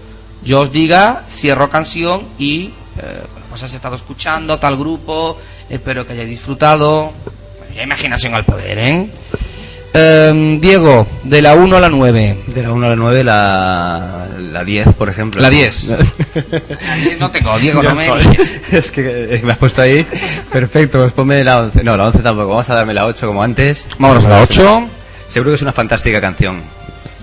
[0.44, 2.66] yo os diga, cierro canción y
[2.98, 5.38] eh, pues has estado escuchando tal grupo,
[5.70, 7.12] espero que hayáis disfrutado.
[7.74, 9.08] Ya imaginación al poder, ¿eh?
[9.92, 12.44] Em, Diego, de la 1 a la 9.
[12.46, 15.40] De la 1 a la 9, la, la 10, por ejemplo.
[15.42, 15.88] La 10.
[17.18, 18.08] No tengo, Diego, no me...
[18.72, 20.06] Es que eh, me has puesto ahí.
[20.50, 21.82] Perfecto, pues ponme la 11.
[21.82, 22.50] No, la 11 tampoco.
[22.50, 23.86] Vamos a darme la 8 como antes.
[23.98, 24.88] Vámonos a la 8.
[25.26, 26.62] Seguro que es una fantástica canción.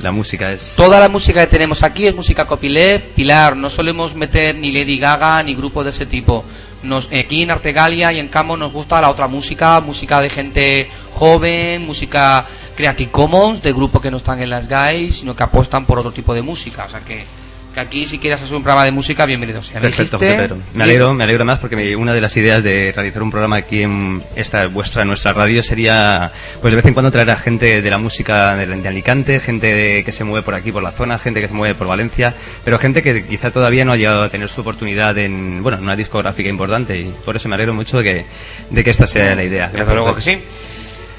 [0.01, 0.73] La música es...
[0.75, 3.55] Toda la música que tenemos aquí es música copyleft, Pilar.
[3.57, 6.43] No solemos meter ni Lady Gaga ni grupos de ese tipo.
[6.83, 10.89] Nos, aquí en Artegalia y en Camo nos gusta la otra música, música de gente
[11.15, 15.85] joven, música Creative Commons, de grupos que no están en las GAIs, sino que apuestan
[15.85, 16.85] por otro tipo de música.
[16.85, 17.25] O sea que,
[17.73, 19.75] que aquí si quieres hacer un programa de música, bienvenido sea.
[19.75, 20.36] ¿Me Perfecto, dijiste?
[20.36, 20.58] José Pedro.
[20.73, 23.58] Me alegro, me alegro más porque me- una de las ideas de realizar un programa
[23.58, 27.82] aquí en esta vuestra nuestra radio sería, pues de vez en cuando traer a gente
[27.84, 30.91] de la música de, de Alicante, gente de- que se mueve por aquí por la
[30.91, 32.34] zona, gente que se mueve por Valencia,
[32.65, 35.84] pero gente que quizá todavía no ha llegado a tener su oportunidad en, bueno, en
[35.84, 38.25] una discográfica importante y por eso me alegro mucho de que,
[38.71, 39.69] de que esta sea la idea.
[39.71, 40.39] Desde luego que sí.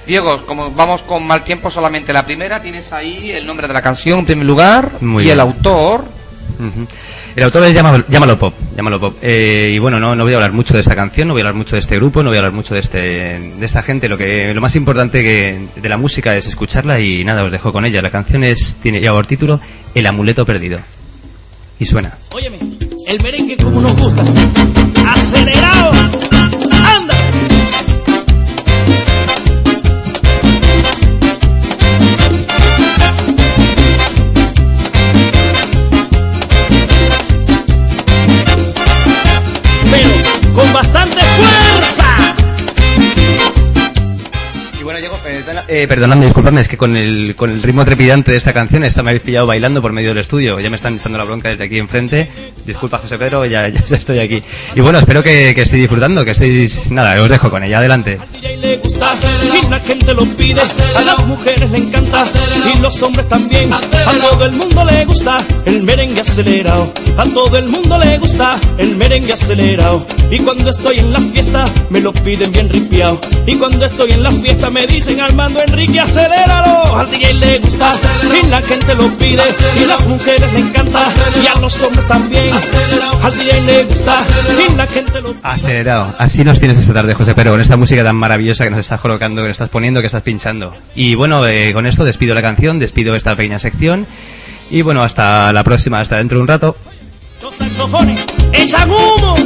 [0.09, 3.83] Diego, como vamos con mal tiempo, solamente la primera, tienes ahí el nombre de la
[3.83, 5.35] canción en primer lugar Muy y bien.
[5.35, 6.05] el autor.
[7.37, 8.55] El autor es Llámalo, Llámalo Pop.
[9.01, 9.17] Pop.
[9.23, 11.45] Eh, y bueno, no, no voy a hablar mucho de esta canción, no voy a
[11.45, 14.09] hablar mucho de este grupo, no voy a hablar mucho de este de esta gente.
[14.09, 17.85] Lo que lo más importante de la música es escucharla y nada, os dejo con
[17.85, 18.03] ella.
[18.03, 19.61] La canción es tiene ya por título
[19.95, 20.81] El amuleto perdido.
[21.79, 22.19] Y suena.
[22.33, 22.59] Óyeme,
[23.07, 24.23] el merengue como nos gusta.
[45.69, 49.03] Eh, perdonadme, disculpadme, es que con el, con el ritmo trepidante de esta canción esta
[49.03, 50.59] me habéis pillado bailando por medio del estudio.
[50.61, 52.31] Ya me están echando la bronca desde aquí enfrente.
[52.65, 54.43] Disculpa, José Pedro, ya, ya estoy aquí.
[54.75, 56.91] Y bueno, espero que, estéis disfrutando, que estéis...
[56.91, 57.79] Nada, os dejo con ella.
[57.79, 58.19] Adelante.
[60.97, 62.25] A las mujeres le encanta
[62.75, 63.71] y los hombres también.
[75.67, 76.97] Enrique aceléralo.
[76.97, 77.93] Al DJ le gusta
[78.43, 79.43] y la gente lo pide
[79.81, 81.05] y las mujeres le encanta
[81.43, 82.55] y a los hombres también.
[83.23, 84.17] Al DJ le gusta
[84.69, 85.41] y la gente lo pide.
[85.43, 86.15] Acelerado.
[86.19, 89.01] Así nos tienes esta tarde, José Pedro, con esta música tan maravillosa que nos estás
[89.01, 90.75] colocando, que nos estás poniendo, que estás pinchando.
[90.95, 94.07] Y bueno, eh, con esto despido la canción, despido esta pequeña sección.
[94.71, 96.77] Y bueno, hasta la próxima, hasta dentro de un rato.
[97.43, 99.37] Los saxofones echan humo.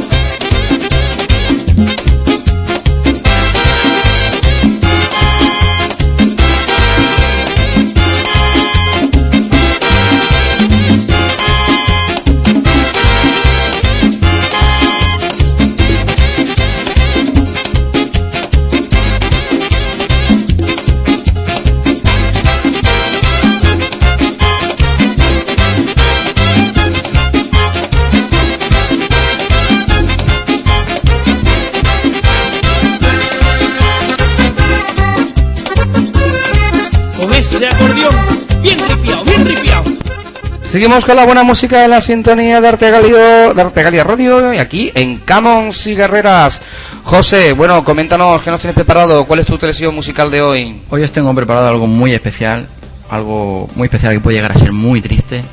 [40.73, 44.91] Seguimos con la buena música de la sintonía de Artegalio, de Artegalia Radio y aquí
[44.95, 46.61] en Camons y Guerreras.
[47.03, 50.81] José, bueno, coméntanos qué nos tienes preparado, cuál es tu televisión musical de hoy.
[50.89, 52.67] Hoy os tengo preparado algo muy especial,
[53.07, 55.43] algo muy especial que puede llegar a ser muy triste,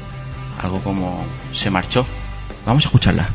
[0.58, 2.06] algo como se marchó.
[2.64, 3.28] Vamos a escucharla.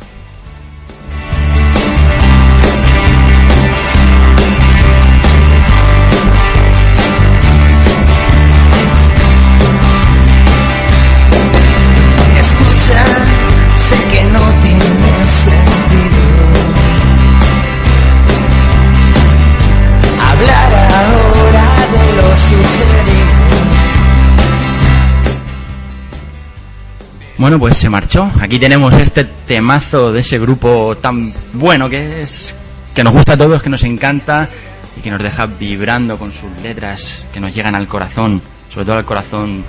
[27.37, 28.31] Bueno, pues se marchó.
[28.39, 32.55] Aquí tenemos este temazo de ese grupo tan bueno que es,
[32.93, 34.47] que nos gusta a todos, que nos encanta
[34.95, 38.41] y que nos deja vibrando con sus letras que nos llegan al corazón,
[38.73, 39.65] sobre todo al corazón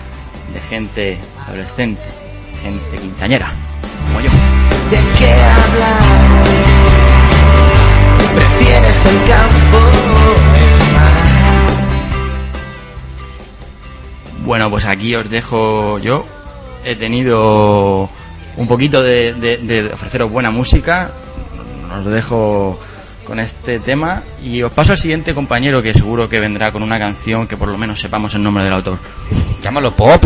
[0.55, 2.03] de gente adolescente,
[2.63, 3.53] gente quinceañera,
[4.07, 4.31] como yo.
[4.31, 6.45] ¿De qué hablar?
[8.33, 9.79] ¿Prefieres el campo
[10.55, 11.27] el mar?
[14.45, 16.36] Bueno, pues aquí os dejo yo.
[16.87, 18.09] He tenido
[18.57, 21.11] un poquito de, de- de ofreceros buena música.
[21.99, 22.79] Os dejo
[23.27, 26.97] con este tema y os paso al siguiente compañero que seguro que vendrá con una
[26.99, 28.99] canción que por lo menos sepamos el nombre del autor.
[29.63, 30.25] Llámalo Pop.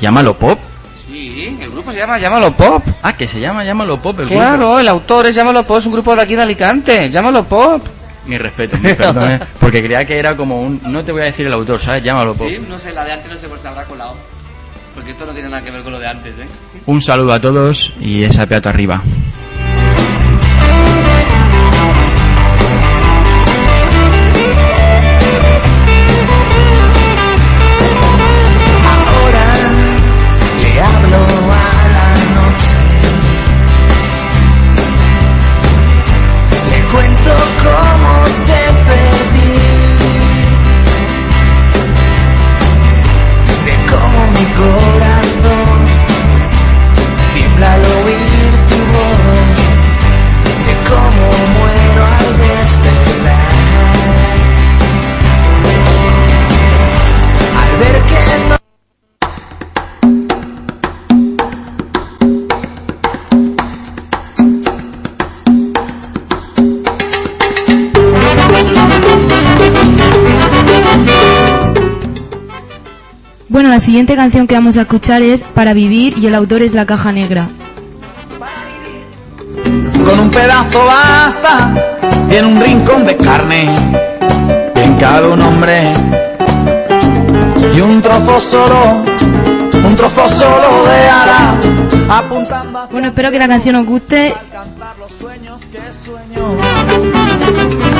[0.00, 0.58] ¿Llámalo Pop?
[1.06, 2.82] Sí, el grupo se llama Llámalo Pop.
[3.02, 4.78] Ah, que se llama Llámalo Pop el Claro, grupo.
[4.80, 7.08] el autor es Llámalo Pop, es un grupo de aquí de Alicante.
[7.10, 7.82] Llámalo Pop.
[8.26, 10.80] Mi respeto, mis perdones, porque creía que era como un...
[10.84, 12.02] No te voy a decir el autor, ¿sabes?
[12.02, 12.48] Llámalo Pop.
[12.68, 14.14] no sé, la de antes no sé por si habrá colado.
[14.94, 16.46] Porque esto no tiene nada que ver con lo de antes, ¿eh?
[16.86, 19.02] Un saludo a todos y esa peato arriba.
[73.94, 77.12] Siguiente canción que vamos a escuchar es Para Vivir y el autor es La Caja
[77.12, 77.48] Negra.
[80.04, 81.72] Con un pedazo basta
[82.28, 83.72] en un rincón de carne
[84.74, 85.92] bien cabe un hombre
[87.72, 89.04] y un trozo solo,
[89.86, 91.54] un trozo solo de ara
[92.18, 94.34] apuntando hacia Bueno, espero que la canción os guste.
[94.34, 97.93] alcanzar los sueños que sueño.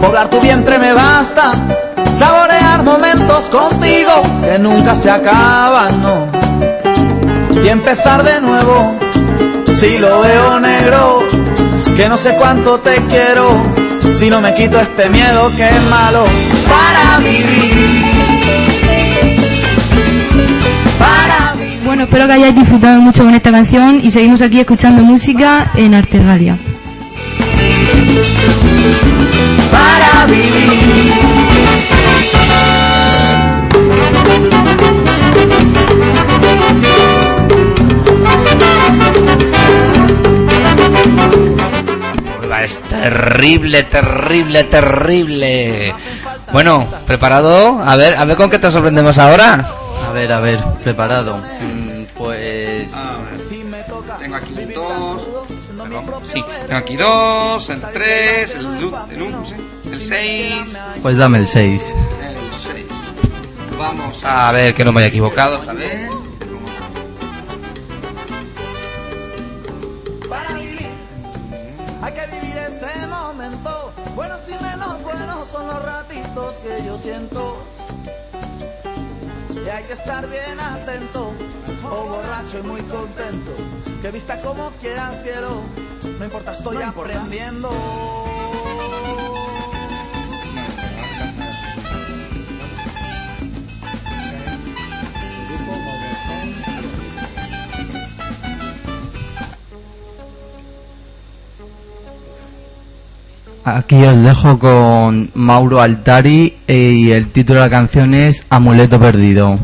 [0.00, 1.50] Poblar tu vientre me basta,
[2.16, 6.26] saborear momentos contigo que nunca se acaban, no.
[7.62, 8.94] Y empezar de nuevo,
[9.76, 11.26] si lo veo negro,
[11.96, 13.46] que no sé cuánto te quiero,
[14.14, 16.24] si no me quito este miedo que es malo.
[16.68, 18.20] Para vivir.
[21.84, 25.94] Bueno, espero que hayáis disfrutado mucho con esta canción y seguimos aquí escuchando música en
[25.94, 26.56] Artegalia.
[29.70, 31.50] Para vivir.
[42.62, 45.94] Es terrible, terrible, terrible.
[46.52, 47.80] Bueno, ¿preparado?
[47.82, 49.66] A ver, a ver con qué te sorprendemos ahora.
[50.06, 51.40] A ver, a ver, preparado.
[56.70, 61.96] Tengo aquí dos, el tres, el, el uno, sí, el seis, Pues dame el 6.
[62.22, 62.86] el seis.
[63.76, 66.08] Vamos a ver que no me haya equivocado, a ver.
[70.28, 70.90] Para vivir,
[72.02, 73.92] hay que vivir este momento.
[74.14, 77.66] Buenos y menos buenos son los ratitos que yo siento.
[79.52, 81.32] Y hay que estar bien atento,
[81.82, 83.54] o borracho y muy contento.
[84.02, 85.62] Que vista como quiera el cielo,
[86.20, 87.70] no importa, estoy aprendiendo.
[103.64, 109.00] Aquí os dejo con Mauro Altari eh, y el título de la canción es Amuleto
[109.00, 109.58] Perdido.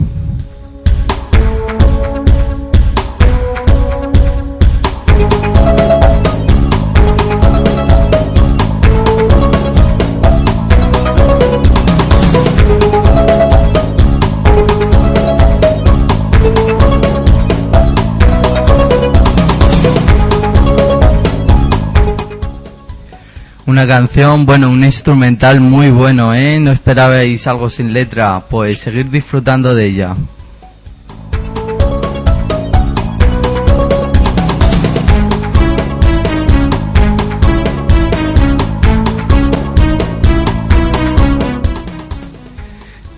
[23.77, 26.59] Una canción, bueno, un instrumental muy bueno, ¿eh?
[26.59, 30.16] No esperabais algo sin letra, pues seguir disfrutando de ella.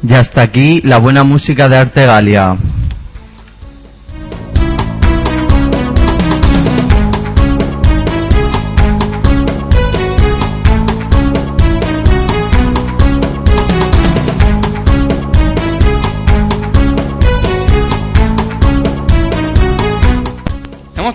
[0.03, 2.57] Y hasta aquí la buena música de Arte Galia.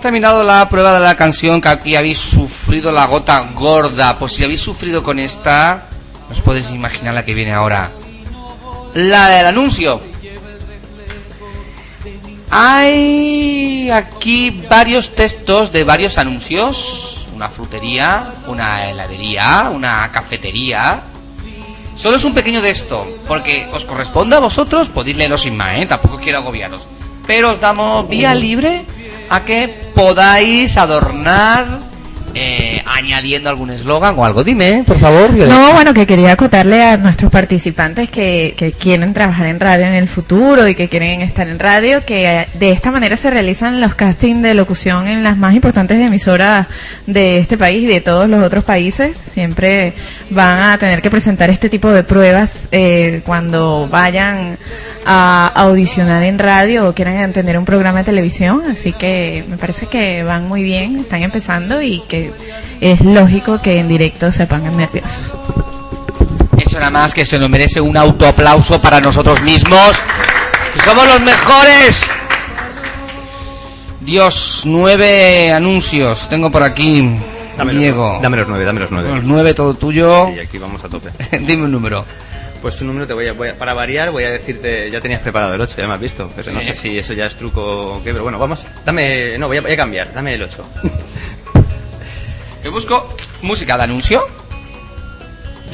[0.04, 4.18] Terminado la prueba de la canción que aquí habéis sufrido la gota gorda.
[4.18, 5.86] Pues si habéis sufrido con esta,
[6.30, 7.90] os podéis imaginar la que viene ahora.
[8.92, 10.02] La del anuncio.
[12.50, 17.26] Hay aquí varios textos de varios anuncios.
[17.34, 21.00] Una frutería, una heladería, una cafetería.
[21.96, 25.78] Solo es un pequeño de esto, porque os corresponde a vosotros, podéis leerlo sin más,
[25.80, 25.86] ¿eh?
[25.86, 26.86] tampoco quiero agobiaros.
[27.26, 28.84] Pero os damos vía libre
[29.28, 31.93] a que podáis adornar
[32.34, 34.44] eh, añadiendo algún eslogan o algo.
[34.44, 35.32] Dime, por favor.
[35.32, 39.94] No, bueno, que quería acotarle a nuestros participantes que, que quieren trabajar en radio en
[39.94, 43.94] el futuro y que quieren estar en radio, que de esta manera se realizan los
[43.94, 46.66] castings de locución en las más importantes emisoras
[47.06, 49.16] de este país y de todos los otros países.
[49.16, 49.94] Siempre
[50.30, 54.58] van a tener que presentar este tipo de pruebas eh, cuando vayan
[55.06, 58.62] a audicionar en radio o quieran tener un programa de televisión.
[58.70, 62.23] Así que me parece que van muy bien, están empezando y que
[62.80, 65.38] es lógico que en directo se pongan nerviosos.
[66.58, 69.92] Eso nada más que se nos merece un autoaplauso para nosotros mismos.
[70.74, 72.02] Que somos los mejores.
[74.00, 76.28] Dios, nueve anuncios.
[76.28, 77.08] Tengo por aquí.
[77.56, 78.18] Dame los, Diego.
[78.20, 79.08] dame los nueve, dame los nueve.
[79.10, 80.28] Los nueve, todo tuyo.
[80.34, 81.10] Sí, aquí vamos a tope.
[81.40, 82.04] Dime un número.
[82.60, 85.20] Pues un número te voy a, voy a- para variar voy a decirte, ya tenías
[85.20, 87.60] preparado el 8, ya me has visto, pero no sé si eso ya es truco
[87.96, 90.64] o qué, pero bueno, vamos, dame, no, voy a, voy a cambiar, dame el 8.
[92.64, 93.06] Yo busco
[93.42, 94.24] música de anuncio.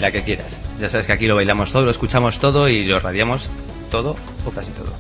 [0.00, 0.60] La que quieras.
[0.80, 3.48] Ya sabes que aquí lo bailamos todo, lo escuchamos todo y lo radiamos
[3.92, 4.92] todo o casi todo.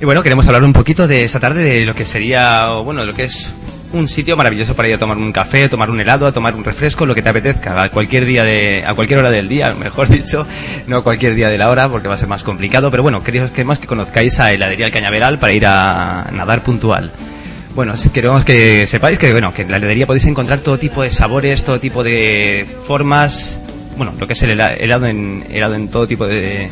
[0.00, 3.06] Y bueno, queremos hablar un poquito de esa tarde, de lo que sería, bueno, de
[3.06, 3.52] lo que es
[3.94, 6.64] un sitio maravilloso para ir a tomar un café, tomar un helado, a tomar un
[6.64, 10.08] refresco, lo que te apetezca, a cualquier día de, a cualquier hora del día, mejor
[10.08, 10.46] dicho,
[10.86, 13.22] no a cualquier día de la hora, porque va a ser más complicado, pero bueno,
[13.22, 17.10] queremos, que conozcáis a Heladería El Cañaveral para ir a nadar puntual.
[17.74, 21.10] Bueno, queremos que sepáis que bueno, que en la heladería podéis encontrar todo tipo de
[21.10, 23.58] sabores, todo tipo de formas,
[23.96, 26.70] bueno, lo que es el hela- helado en helado en todo tipo de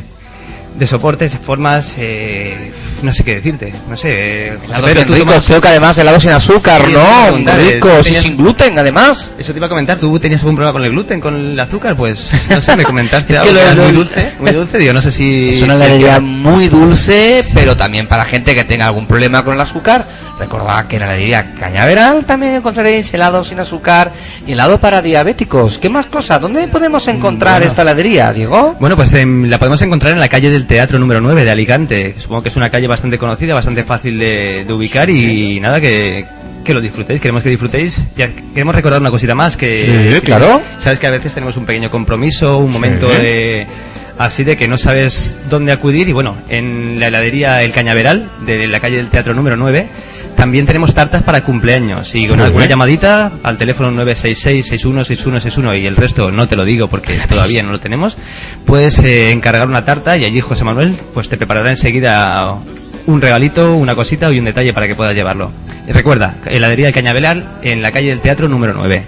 [0.77, 2.71] de soportes, formas, eh,
[3.03, 4.47] no sé qué decirte, no sé.
[4.53, 4.57] eh,
[4.93, 7.53] bien tú rico, tomas- creo que además helado sin azúcar, Sí, ¿no?
[7.57, 9.31] rico, tenías- sin gluten además.
[9.37, 11.95] Eso te iba a comentar, ¿tú tenías algún problema con el gluten, con el azúcar?
[11.95, 15.49] Pues, no sé, me comentaste algo que muy dulce, muy dulce, digo, no sé si...
[15.51, 19.61] Es una heladería muy dulce, pero también para gente que tenga algún problema con el
[19.61, 20.05] azúcar.
[20.39, 24.11] Recordad que en la heladería Cañaveral también encontraréis helado sin azúcar
[24.47, 25.77] y helado para diabéticos.
[25.77, 26.41] ¿Qué más cosas?
[26.41, 27.69] ¿Dónde podemos encontrar Bueno.
[27.69, 28.75] esta heladería, Diego?
[28.79, 32.15] Bueno, pues em, la podemos encontrar en la calle del Teatro número 9 de Alicante.
[32.17, 36.25] Supongo que es una calle bastante conocida, bastante fácil de, de ubicar y nada, que,
[36.63, 37.21] que lo disfrutéis.
[37.21, 38.07] Queremos que disfrutéis.
[38.15, 40.13] Ya queremos recordar una cosita más que...
[40.15, 40.61] Sí, claro.
[40.77, 43.67] Sabes que a veces tenemos un pequeño compromiso, un momento de...
[44.17, 48.67] Así de que no sabes dónde acudir y bueno, en la heladería El Cañaveral de
[48.67, 49.87] la calle del Teatro número 9
[50.35, 52.71] también tenemos tartas para cumpleaños y con Muy alguna bien.
[52.71, 57.79] llamadita al teléfono 966-616161 y el resto no te lo digo porque todavía no lo
[57.79, 58.17] tenemos,
[58.65, 62.55] puedes eh, encargar una tarta y allí José Manuel pues te preparará enseguida
[63.05, 65.51] un regalito, una cosita y un detalle para que puedas llevarlo.
[65.87, 69.05] Y recuerda, heladería del Cañaveral en la calle del Teatro número 9.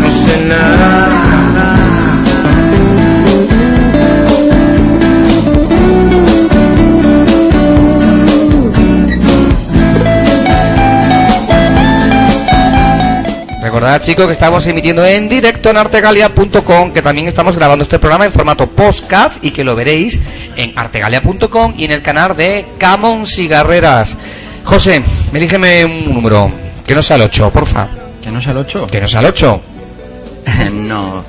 [0.00, 1.95] No sé nada.
[13.76, 18.24] Recordad, chicos, que estamos emitiendo en directo en artegalia.com, que también estamos grabando este programa
[18.24, 20.18] en formato podcast y que lo veréis
[20.56, 24.16] en artegalia.com y en el canal de Camon Cigarreras.
[24.64, 26.50] José, elígeme un número,
[26.86, 27.86] que no sea el 8, porfa.
[28.22, 28.86] ¿Que no sea el 8?
[28.86, 29.60] Que no sea el 8.
[30.72, 31.22] no.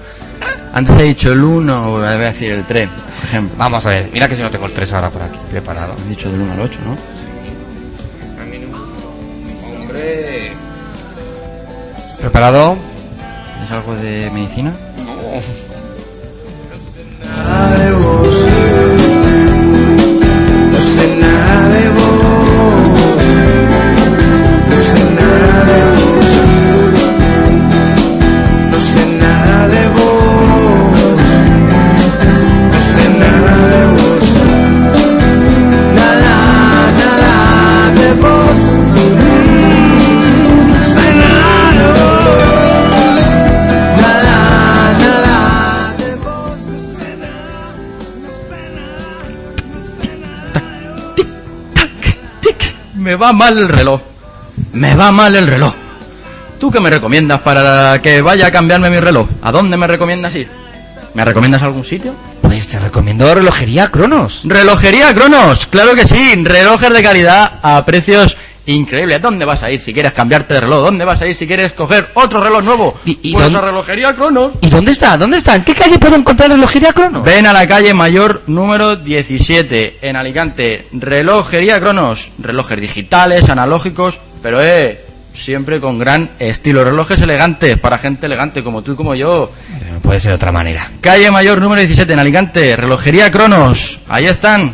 [0.72, 3.58] Antes he dicho el 1, voy a decir el 3, por ejemplo.
[3.58, 5.98] Vamos a ver, mira que si no tengo el 3 ahora por aquí, preparado.
[6.06, 7.17] He dicho del 1 al 8, ¿no?
[12.20, 12.78] ¿Preparado?
[13.64, 14.74] ¿Es algo de medicina?
[15.06, 15.42] No
[53.18, 54.02] va mal el reloj.
[54.74, 55.74] Me va mal el reloj.
[56.60, 59.28] ¿Tú qué me recomiendas para que vaya a cambiarme mi reloj?
[59.42, 60.50] ¿A dónde me recomiendas ir?
[61.14, 62.14] ¿Me recomiendas algún sitio?
[62.42, 64.42] Pues te recomiendo relojería Cronos.
[64.44, 68.38] Relojería Cronos, claro que sí, relojes de calidad a precios
[68.68, 69.22] increíbles.
[69.22, 70.84] ¿Dónde vas a ir si quieres cambiarte de reloj?
[70.86, 73.00] ¿Dónde vas a ir si quieres coger otro reloj nuevo?
[73.06, 74.54] y pues dónde- a relojería Cronos.
[74.62, 75.18] ¿Y dónde está?
[75.18, 75.56] ¿Dónde está?
[75.56, 77.24] ¿En qué calle puedo encontrar relojería Cronos?
[77.24, 80.86] Ven a la calle Mayor número 17 en Alicante.
[80.94, 82.32] Relojería Cronos.
[82.40, 85.04] Relojes digitales, analógicos, pero eh,
[85.34, 86.84] siempre con gran estilo.
[86.84, 89.52] Relojes elegantes para gente elegante como tú y como yo.
[89.94, 90.90] No puede ser de otra manera.
[91.02, 92.76] Calle Mayor número 17 en Alicante.
[92.76, 94.00] Relojería Cronos.
[94.10, 94.74] Ahí están.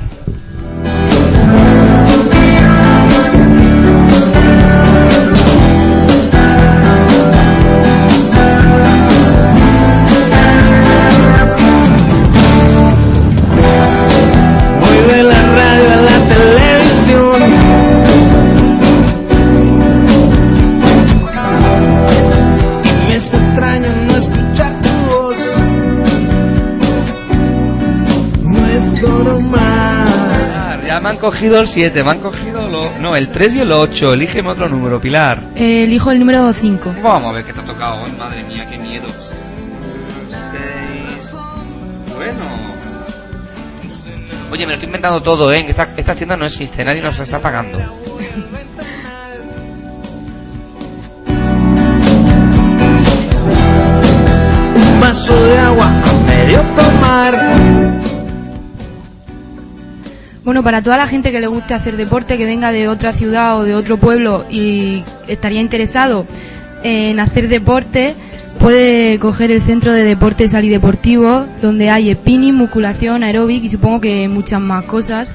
[31.24, 33.00] Cogido el 7, me han cogido lo...
[33.00, 34.12] No, el 3 y el 8.
[34.12, 35.40] Elígeme otro número, Pilar.
[35.56, 36.96] Eh, elijo el número 5.
[37.02, 38.12] Vamos a ver qué te ha tocado hoy.
[38.20, 39.08] Madre mía, qué miedo.
[39.08, 39.32] 6.
[42.14, 42.44] Bueno.
[44.52, 45.66] Oye, me lo estoy inventando todo, ¿eh?
[45.66, 47.78] Esta, esta tienda no existe, nadie nos la está pagando.
[54.76, 57.83] Un vaso de agua a medio tomar.
[60.44, 63.58] Bueno, para toda la gente que le guste hacer deporte, que venga de otra ciudad
[63.58, 66.26] o de otro pueblo y estaría interesado
[66.84, 68.14] en hacer deporte,
[68.60, 74.28] puede coger el centro de deportes alideportivo, donde hay spinning, musculación, aeróbic y supongo que
[74.28, 75.30] muchas más cosas.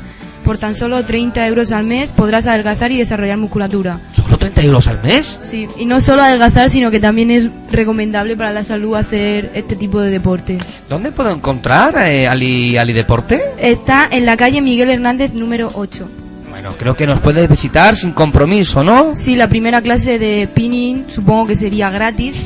[0.44, 4.00] Por tan solo 30 euros al mes podrás adelgazar y desarrollar musculatura.
[4.38, 5.36] ¿Solo 30 euros al mes?
[5.42, 9.74] Sí, y no solo adelgazar, sino que también es recomendable para la salud hacer este
[9.74, 10.58] tipo de deporte.
[10.88, 13.42] ¿Dónde puedo encontrar eh, Ali, Ali Deporte?
[13.58, 16.08] Está en la calle Miguel Hernández número 8.
[16.50, 19.16] Bueno, creo que nos puedes visitar sin compromiso, ¿no?
[19.16, 22.36] Sí, la primera clase de spinning supongo que sería gratis.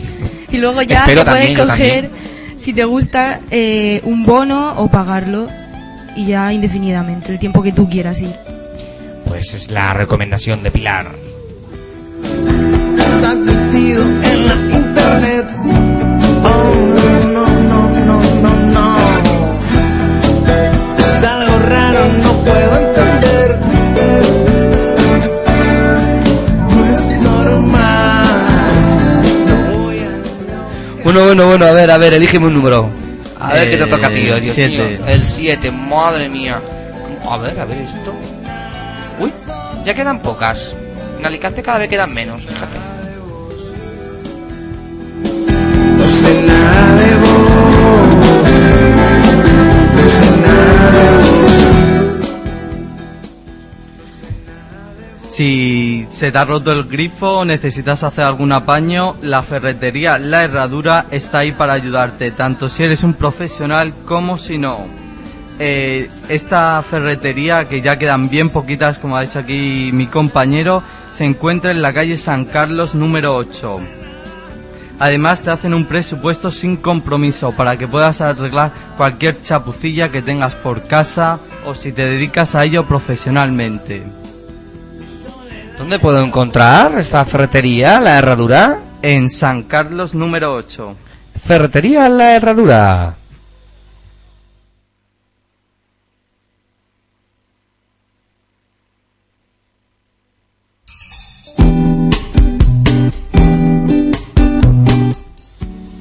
[0.51, 2.11] Y luego ya te puedes coger,
[2.57, 5.47] si te gusta, eh, un bono o pagarlo.
[6.16, 8.34] Y ya indefinidamente, el tiempo que tú quieras ir.
[9.26, 11.22] Pues es la recomendación de Pilar.
[13.37, 15.47] Curtido en la internet.
[16.45, 16.74] Oh,
[17.33, 18.87] no, no, no, no, no.
[20.99, 23.57] Es algo raro, no puedo entender.
[26.68, 28.26] No es normal.
[29.47, 30.01] No voy a
[31.05, 32.91] Bueno, bueno, bueno, a ver, a ver, elígeme un número.
[33.41, 34.53] A ver qué te Eh, toca a ti, Dios mío.
[34.55, 35.01] siete.
[35.07, 36.61] El 7, madre mía.
[37.28, 38.12] A ver, a ver esto.
[39.18, 39.33] Uy,
[39.87, 40.74] ya quedan pocas.
[41.18, 42.76] En Alicante cada vez quedan menos, fíjate.
[55.33, 61.07] Si se te ha roto el grifo necesitas hacer algún apaño, la ferretería La Herradura
[61.11, 64.80] está ahí para ayudarte, tanto si eres un profesional como si no.
[65.59, 71.24] Eh, esta ferretería, que ya quedan bien poquitas, como ha dicho aquí mi compañero, se
[71.24, 73.80] encuentra en la calle San Carlos número 8.
[74.99, 80.55] Además te hacen un presupuesto sin compromiso para que puedas arreglar cualquier chapucilla que tengas
[80.55, 84.22] por casa o si te dedicas a ello profesionalmente.
[85.83, 88.78] ¿Dónde puedo encontrar esta ferretería, la herradura?
[89.03, 90.97] En San Carlos número 8.
[91.45, 93.16] Ferretería La Herradura.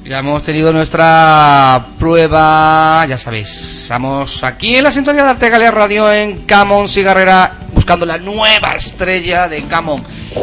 [0.04, 6.12] Ya hemos tenido nuestra prueba, ya sabéis, estamos aquí en la sintonía de Artegalia Radio
[6.12, 10.00] en Camon Cigarrera buscando la nueva estrella de Camon.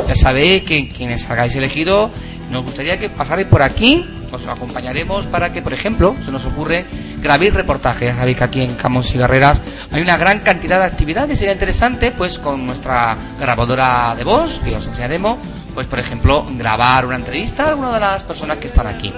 [0.10, 2.12] Ya sabéis que quienes hagáis elegido,
[2.52, 6.84] nos gustaría que pasarais por aquí, os acompañaremos para que, por ejemplo, se nos ocurre
[7.22, 8.10] grabéis reportajes.
[8.10, 12.12] Ya sabéis que aquí en Camon Cigarreras hay una gran cantidad de actividades, sería interesante,
[12.12, 15.38] pues con nuestra grabadora de voz, que os enseñaremos,
[15.74, 19.14] pues por ejemplo, grabar una entrevista a alguna de las personas que están aquí.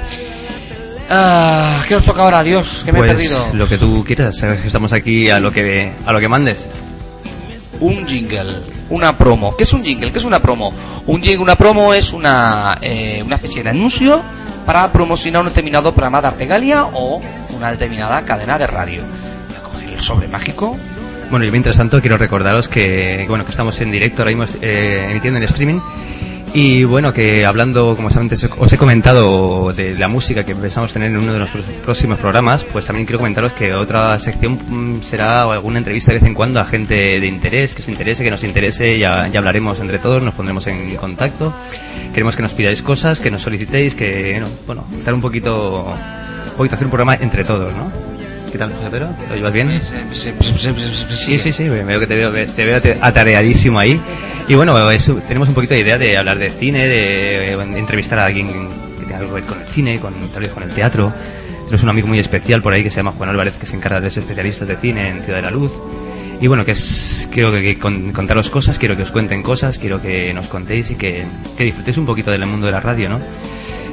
[1.09, 2.83] Ah, ¿Qué os toca ahora, Dios?
[2.85, 3.49] Que me he pues perdido.
[3.53, 6.67] lo que tú quieras, que estamos aquí a lo que a lo que mandes.
[7.81, 8.53] Un jingle,
[8.89, 9.55] una promo.
[9.57, 10.11] ¿Qué es un jingle?
[10.11, 10.73] ¿Qué es una promo?
[11.07, 14.21] Un jingle, una promo es una, eh, una especie de anuncio
[14.65, 17.19] para promocionar un determinado programa de Artegalia o
[17.55, 19.01] una determinada cadena de radio.
[19.47, 20.77] Voy a coger el sobre mágico.
[21.31, 25.07] Bueno, y mientras tanto quiero recordaros que bueno que estamos en directo ahora mismo eh,
[25.09, 25.79] emitiendo en streaming
[26.53, 31.09] y bueno que hablando como antes os he comentado de la música que pensamos tener
[31.09, 31.49] en uno de los
[31.83, 36.27] próximos programas, pues también quiero comentaros que otra sección mm, será alguna entrevista de vez
[36.27, 39.79] en cuando a gente de interés, que os interese, que nos interese, ya, ya hablaremos
[39.79, 41.53] entre todos, nos pondremos en contacto.
[42.13, 45.85] Queremos que nos pidáis cosas, que nos solicitéis, que no, bueno, estar un poquito,
[46.51, 48.10] un poquito hacer un programa entre todos, ¿no?
[48.51, 49.09] ¿Qué tal, José Pedro?
[49.29, 49.69] ¿Lo llevas bien?
[51.15, 53.99] Sí, sí, sí, veo que te veo, te veo atareadísimo ahí.
[54.47, 58.19] Y bueno, eso, tenemos un poquito de idea de hablar de cine, de, eh, entrevistar
[58.19, 60.69] a alguien que tenga algo que ver con el cine, con, tal vez con el
[60.69, 61.13] teatro.
[61.65, 64.01] Tenemos un amigo muy especial por ahí que se llama Juan Álvarez, que se encarga
[64.01, 65.71] de los especialistas de cine en Ciudad de la Luz.
[66.41, 69.77] Y bueno, que es, quiero que, que con- contaros cosas, quiero que os cuenten cosas,
[69.77, 71.23] quiero que nos contéis y que,
[71.57, 73.19] que disfrutéis un poquito del mundo de la radio, ¿no?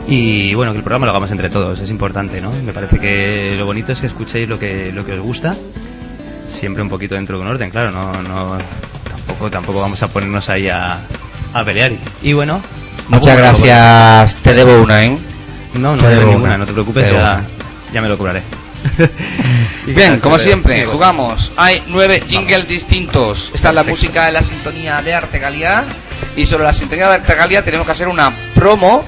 [0.08, 2.50] Y bueno, que el programa lo hagamos entre todos, es importante, ¿no?
[2.64, 5.54] Me parece que lo bonito es que escuchéis lo que, lo que os gusta,
[6.48, 8.56] siempre un poquito dentro de un orden, claro, no, no
[9.06, 10.98] tampoco, tampoco vamos a ponernos ahí a,
[11.52, 11.92] a pelear.
[12.22, 12.60] Y bueno,
[13.08, 14.36] Muchas ¿alguna- gracias.
[14.42, 15.18] Te debo una, ¿eh?
[15.74, 16.58] No, no Te debo ninguna, una.
[16.58, 17.42] no te preocupes, Te ya,
[17.92, 18.42] ya me lo curaré.
[19.86, 21.52] Bien, como siempre, jugamos.
[21.56, 23.50] Hay nueve jingles distintos.
[23.54, 25.84] Esta es la música de la sintonía de Artegalia.
[26.36, 29.04] Y sobre la sintonía de Artegalia tenemos que hacer una promo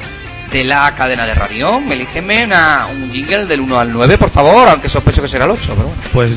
[0.51, 1.81] de la cadena de radio.
[1.91, 5.53] Elígeme una, un jingle del 1 al 9, por favor, aunque sospecho que será el
[5.53, 5.63] 8.
[5.69, 6.03] Pero bueno.
[6.13, 6.33] Pues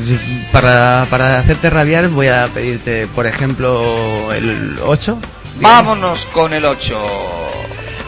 [0.52, 5.18] para, para hacerte rabiar voy a pedirte, por ejemplo, el 8.
[5.60, 6.98] Vámonos con el 8.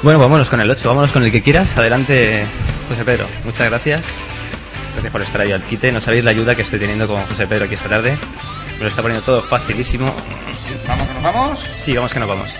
[0.02, 1.76] Bueno, vámonos con el 8, vámonos con el que quieras.
[1.76, 2.44] Adelante,
[2.88, 3.26] José Pedro.
[3.44, 4.02] Muchas gracias.
[4.92, 5.92] Gracias por estar ahí al quite.
[5.92, 8.16] No sabéis la ayuda que estoy teniendo con José Pedro aquí esta tarde.
[8.76, 10.14] Me lo está poniendo todo facilísimo.
[10.86, 11.66] Vamos, que nos vamos.
[11.72, 12.54] Sí, vamos que nos vamos.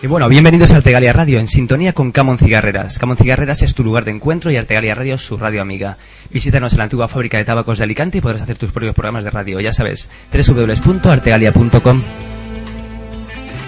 [0.00, 3.00] Y bueno, bienvenidos a Artegalia Radio, en sintonía con Camon Cigarreras.
[3.00, 5.98] Camon Cigarreras es tu lugar de encuentro y Artegalia Radio es su radio amiga.
[6.30, 9.24] Visítanos en la antigua fábrica de tabacos de Alicante y podrás hacer tus propios programas
[9.24, 9.58] de radio.
[9.58, 12.02] Ya sabes, www.artegalia.com.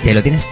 [0.05, 0.47] ¿Y ahí lo tienes?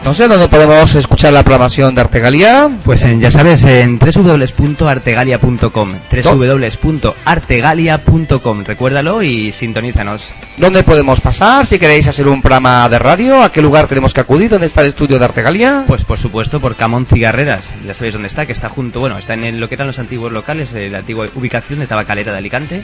[0.00, 2.70] Entonces, ¿dónde podemos escuchar la programación de Artegalia?
[2.84, 5.92] Pues en- ya sabes, en www.artegalia.com.
[6.24, 8.64] www.artegalia.com.
[8.64, 10.32] Recuérdalo y sintonízanos.
[10.56, 11.66] ¿Dónde podemos pasar?
[11.66, 14.48] Si queréis hacer un programa de radio, ¿a qué lugar tenemos que acudir?
[14.50, 15.84] ¿Dónde está el estudio de Artegalia?
[15.86, 19.34] Pues por supuesto por Camón Cigarreras, ya sabéis dónde está, que está junto, bueno, está
[19.34, 22.82] en el- lo que eran los antiguos locales, la antigua ubicación de Tabacalera de Alicante,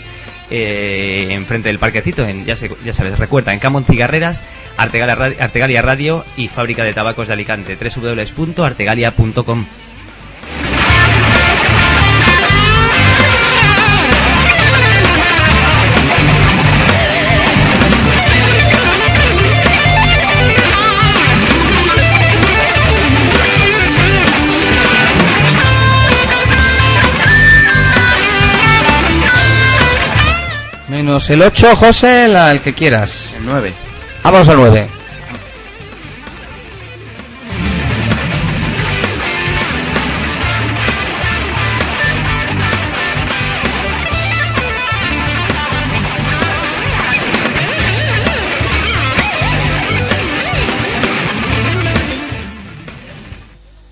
[0.51, 4.43] eh, enfrente del parquecito, en, ya, se- sabes, recuerda, en Camón Cigarreras,
[4.77, 9.67] Artegalia Radio y Fábrica de Tabacos de Alicante, www.artegalia.com.
[31.17, 33.31] El 8, José, la- el que quieras.
[33.39, 33.73] El 9.
[34.23, 34.87] Vamos al 9.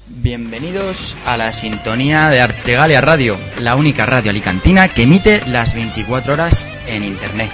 [0.07, 6.35] Bienvenidos a la sintonía de Artegalia Radio, la única radio alicantina que emite las 24
[6.35, 7.51] horas en Internet.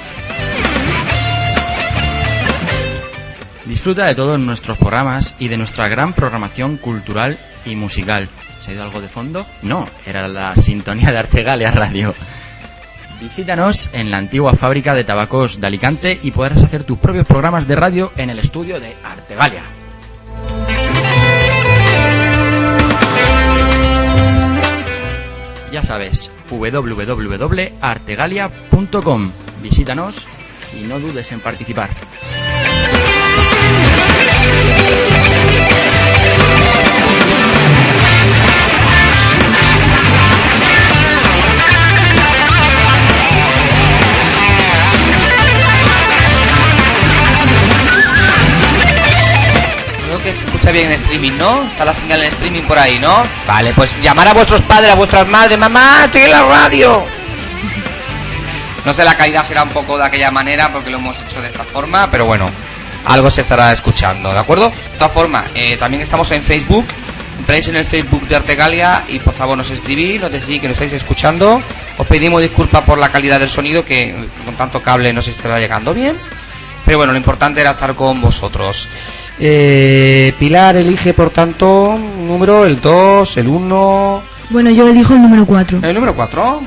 [3.65, 8.29] Disfruta de todos nuestros programas y de nuestra gran programación cultural y musical.
[8.61, 9.47] ¿Se ha ido algo de fondo?
[9.63, 12.15] No, era la sintonía de Artegalia Radio.
[13.21, 17.67] Visítanos en la antigua fábrica de tabacos de Alicante y podrás hacer tus propios programas
[17.67, 19.63] de radio en el estudio de Artegalia.
[25.73, 29.33] Ya sabes, www.artegalia.com.
[29.63, 30.27] Visítanos
[30.79, 31.91] y no dudes en participar.
[50.73, 51.63] Bien en streaming, ¿no?
[51.63, 53.23] Está la señal en streaming por ahí, ¿no?
[53.47, 57.03] Vale, pues llamar a vuestros padres, a vuestras madres, mamá, estoy en la radio.
[58.85, 61.49] No sé, la caída será un poco de aquella manera porque lo hemos hecho de
[61.49, 62.49] esta forma, pero bueno,
[63.05, 64.71] algo se estará escuchando, ¿de acuerdo?
[64.71, 66.87] De todas formas, eh, también estamos en Facebook.
[67.39, 70.75] Entráis en el Facebook de Artegalia y por favor nos escribís, nos decís que nos
[70.75, 71.63] estáis escuchando.
[71.97, 74.15] Os pedimos disculpas por la calidad del sonido que
[74.45, 76.17] con tanto cable no se estará llegando bien.
[76.85, 78.89] Pero bueno, lo importante era estar con vosotros.
[79.43, 85.23] Eh, Pilar elige, por tanto, un número, el 2, el 1, Bueno, yo elijo el
[85.23, 85.81] número 4.
[85.83, 86.61] el número 4.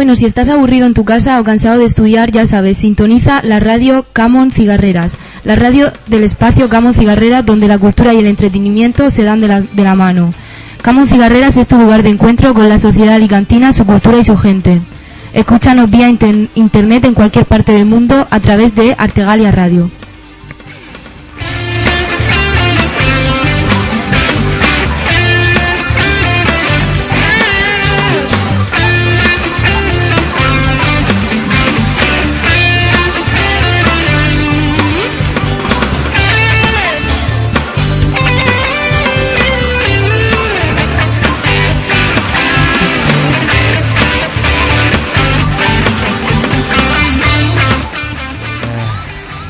[0.00, 3.60] Bueno, si estás aburrido en tu casa o cansado de estudiar, ya sabes, sintoniza la
[3.60, 9.10] radio Camon Cigarreras, la radio del espacio Camon Cigarreras donde la cultura y el entretenimiento
[9.10, 9.48] se dan de
[9.84, 10.32] la, mano.
[10.80, 14.38] Camon Cigarreras es tu lugar de encuentro con la sociedad alicantina, su cultura y su
[14.38, 14.80] gente.
[15.34, 19.90] Escúchanos vía inter- internet en cualquier parte del mundo a través de Artegalia Radio.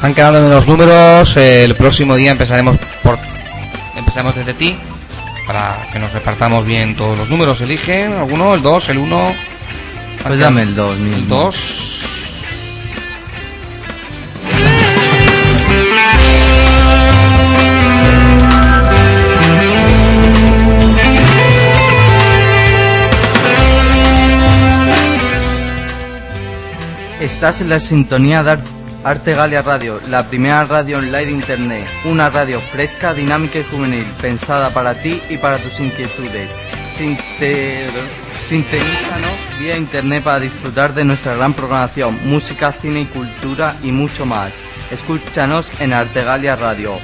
[0.03, 1.37] Han quedado los números.
[1.37, 3.19] el próximo día empezaremos por
[3.97, 4.77] empezaremos desde ti
[5.47, 7.61] para que nos repartamos bien todos los números.
[7.61, 9.35] Elige alguno, el 2, el 1.
[10.23, 11.17] Pues dame el 2 mismo.
[11.17, 11.57] El 2.
[27.21, 28.53] Estás en la sintonía de
[29.03, 31.89] Arte Galia Radio, la primera radio online de internet.
[32.05, 36.51] Una radio fresca, dinámica y juvenil, pensada para ti y para tus inquietudes.
[36.97, 37.87] Sinte-
[38.49, 44.27] Sintonízanos vía internet para disfrutar de nuestra gran programación, música, cine y cultura y mucho
[44.27, 44.65] más.
[44.91, 46.99] Escúchanos en Artegalia Radio.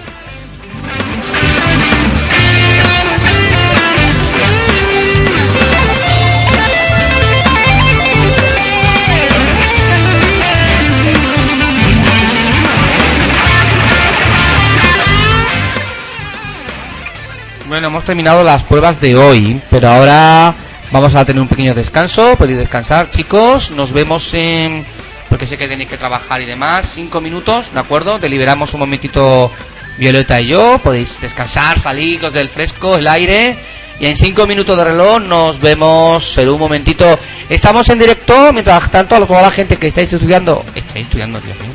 [17.77, 20.55] Bueno, hemos terminado las pruebas de hoy, pero ahora
[20.91, 22.35] vamos a tener un pequeño descanso.
[22.35, 23.70] Podéis descansar, chicos.
[23.70, 24.87] Nos vemos en.
[25.29, 26.91] Porque sé que tenéis que trabajar y demás.
[26.95, 28.18] Cinco minutos, ¿de acuerdo?
[28.18, 29.53] Deliberamos un momentito
[29.99, 30.81] Violeta y yo.
[30.83, 33.59] Podéis descansar, salir os del fresco, el aire.
[34.01, 37.18] Y en cinco minutos de reloj nos vemos en un momentito.
[37.51, 40.64] Estamos en directo, mientras tanto, a toda la gente que estáis estudiando.
[40.74, 41.72] Estáis estudiando, Dios mío.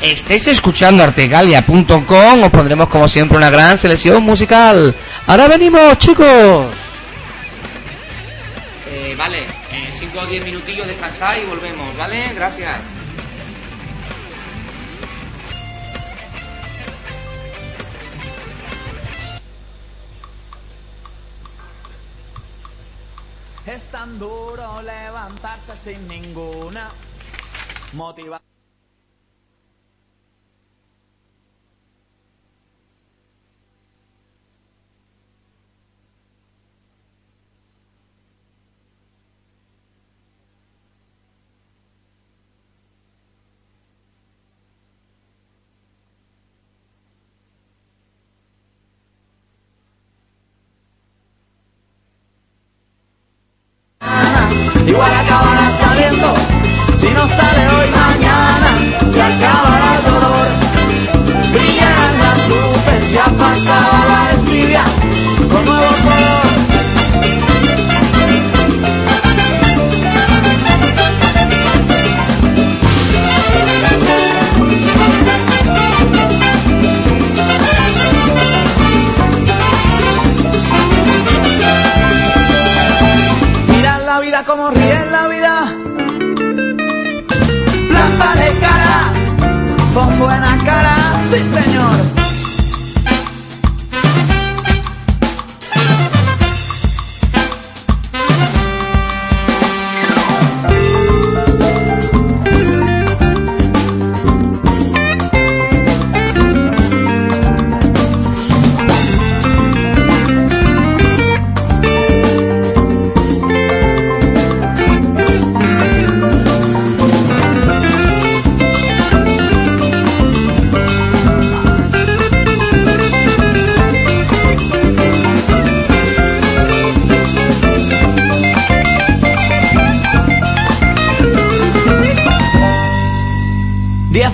[0.00, 4.94] Estáis escuchando artegalia.com, os pondremos como siempre una gran selección musical.
[5.26, 6.66] Ahora venimos, chicos.
[8.88, 9.46] Eh, vale,
[9.92, 12.32] 5 o 10 minutillos descansar y volvemos, ¿vale?
[12.34, 12.78] Gracias.
[23.66, 26.88] Es tan duro levantarse sin ninguna
[27.92, 28.49] motivación.
[54.90, 56.34] igual acabará saliendo.
[56.94, 59.79] Si no sale hoy, mañana se acaba.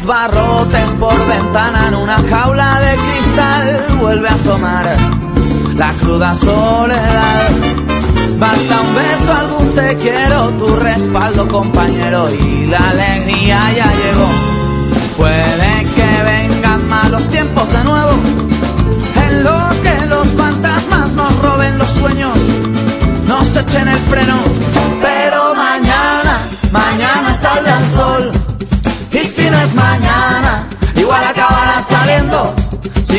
[0.07, 4.87] Barrotes por ventana en una jaula de cristal vuelve a asomar
[5.75, 7.49] la cruda soledad.
[8.39, 14.29] Basta un beso, algún te quiero, tu respaldo compañero y la alegría ya llegó.
[15.17, 18.11] Puede que vengan malos tiempos de nuevo,
[19.29, 22.39] en los que los fantasmas nos roben los sueños,
[23.27, 24.37] nos echen el freno.
[25.03, 26.39] Pero mañana,
[26.71, 28.06] mañana saldrá el sol.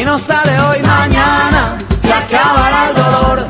[0.08, 3.48] No sale hoy, mañana se acabará el dolor.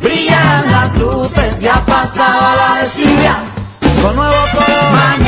[0.00, 3.34] Brillarán las luces, ya pasaba la desidia.
[4.00, 5.25] Con nuevo color, mañana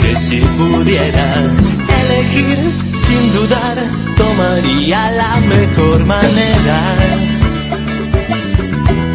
[0.00, 1.34] Que si pudiera
[2.02, 2.58] elegir
[2.94, 3.76] sin dudar,
[4.16, 6.78] tomaría la mejor manera.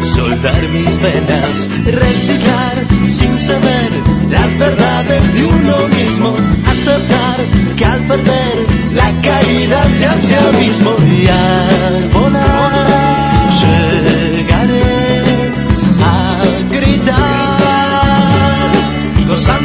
[0.00, 3.90] Soldar mis venas, reciclar sin saber
[4.30, 6.34] las verdades de uno mismo,
[6.66, 7.38] aceptar
[7.76, 8.56] que al perder
[8.94, 12.10] la caída se hace abismo y al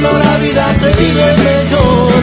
[0.02, 2.22] gozando la vida se vive mejor.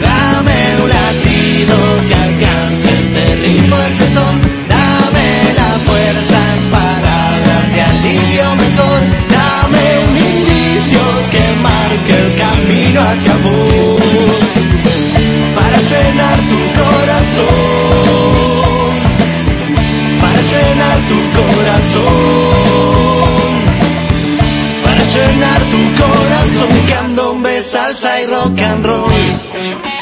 [0.00, 1.76] Dame un latido
[2.08, 4.40] que alcance este ritmo, este son.
[4.68, 9.00] Dame la fuerza en palabras de alivio mejor.
[9.30, 11.00] Dame un indicio
[11.30, 14.50] que marque el camino hacia vos.
[15.56, 17.44] Para llenar tu corazón.
[20.20, 22.93] Para llenar tu corazón.
[25.14, 26.86] Llenar tu corazón.
[26.88, 29.93] Candombe, salsa y rock and roll.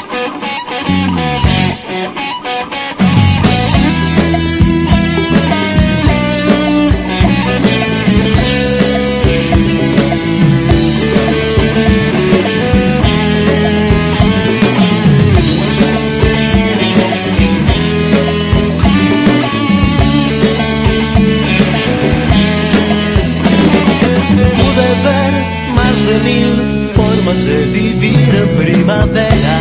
[27.33, 29.57] De vivir primavera.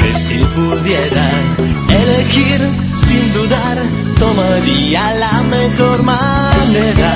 [0.00, 1.28] Que si pudiera
[1.88, 2.60] elegir
[2.94, 3.78] sin dudar,
[4.18, 7.12] tomaría la mejor manera.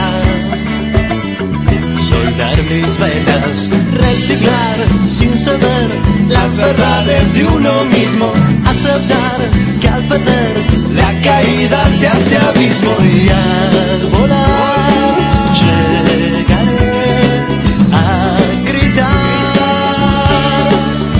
[1.95, 5.89] Soldar mis venas, reciclar sin saber
[6.29, 8.31] las verdades de uno mismo,
[8.67, 9.39] aceptar
[9.81, 15.15] que al perder la caída se hace abismo y al volar
[15.61, 16.32] llegaré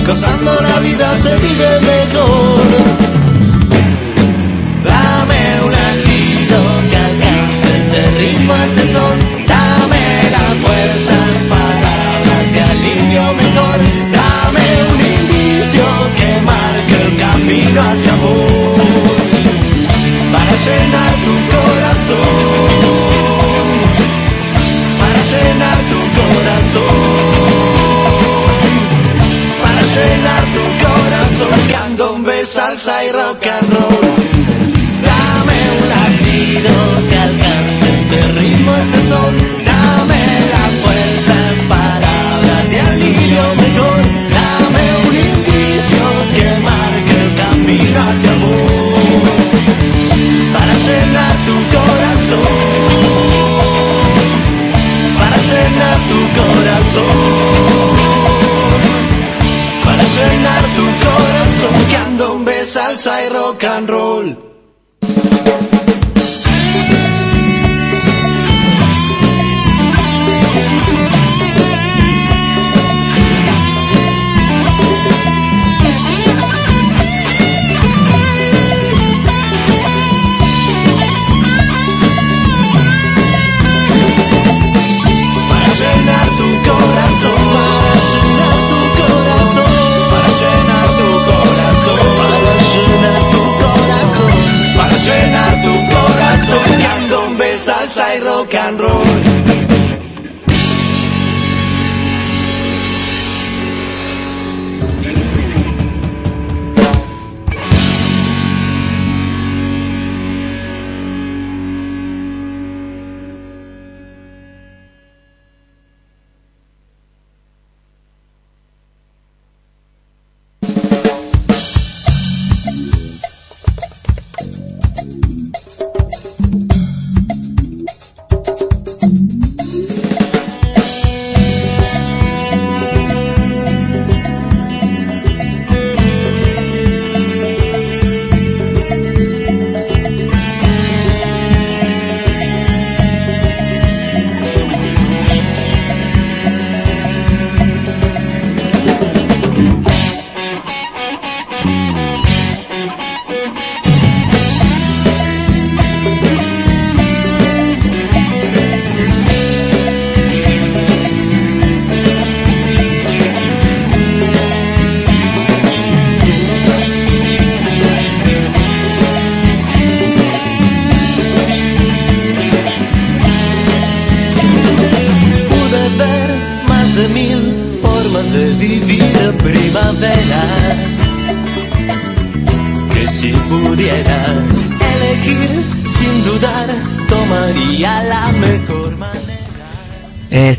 [0.05, 2.65] gozando la vida se vive mejor.
[4.83, 6.57] Dame un latido
[6.89, 9.17] que alcance este ritmo, este son.
[9.47, 11.15] Dame la fuerza
[11.49, 13.79] palabras de alivio mejor.
[14.19, 15.85] Dame un indicio
[16.17, 18.77] que marque el camino hacia amor.
[20.33, 23.02] Para llenar tu corazón.
[31.23, 31.67] Corazón.
[31.69, 34.42] Candombe, salsa y rock and roll.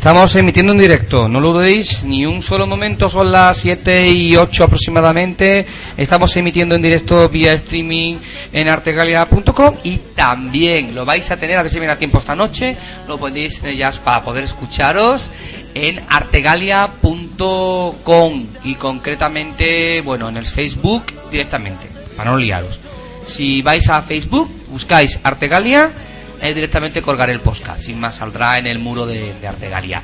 [0.05, 4.35] Estamos emitiendo en directo, no lo dudéis ni un solo momento, son las 7 y
[4.35, 5.65] 8 aproximadamente.
[5.97, 8.17] Estamos emitiendo en directo vía streaming
[8.53, 12.35] en artegalia.com y también lo vais a tener, a ver si me da tiempo esta
[12.35, 12.77] noche,
[13.07, 15.31] lo podéis ya para poder escucharos
[15.73, 22.79] en artegalia.com y concretamente, bueno, en el Facebook directamente, para no liaros.
[23.25, 25.89] Si vais a Facebook, buscáis Artegalia,
[26.41, 30.01] eh, directamente colgar el podcast, sin más saldrá en el muro de, de Artegalia.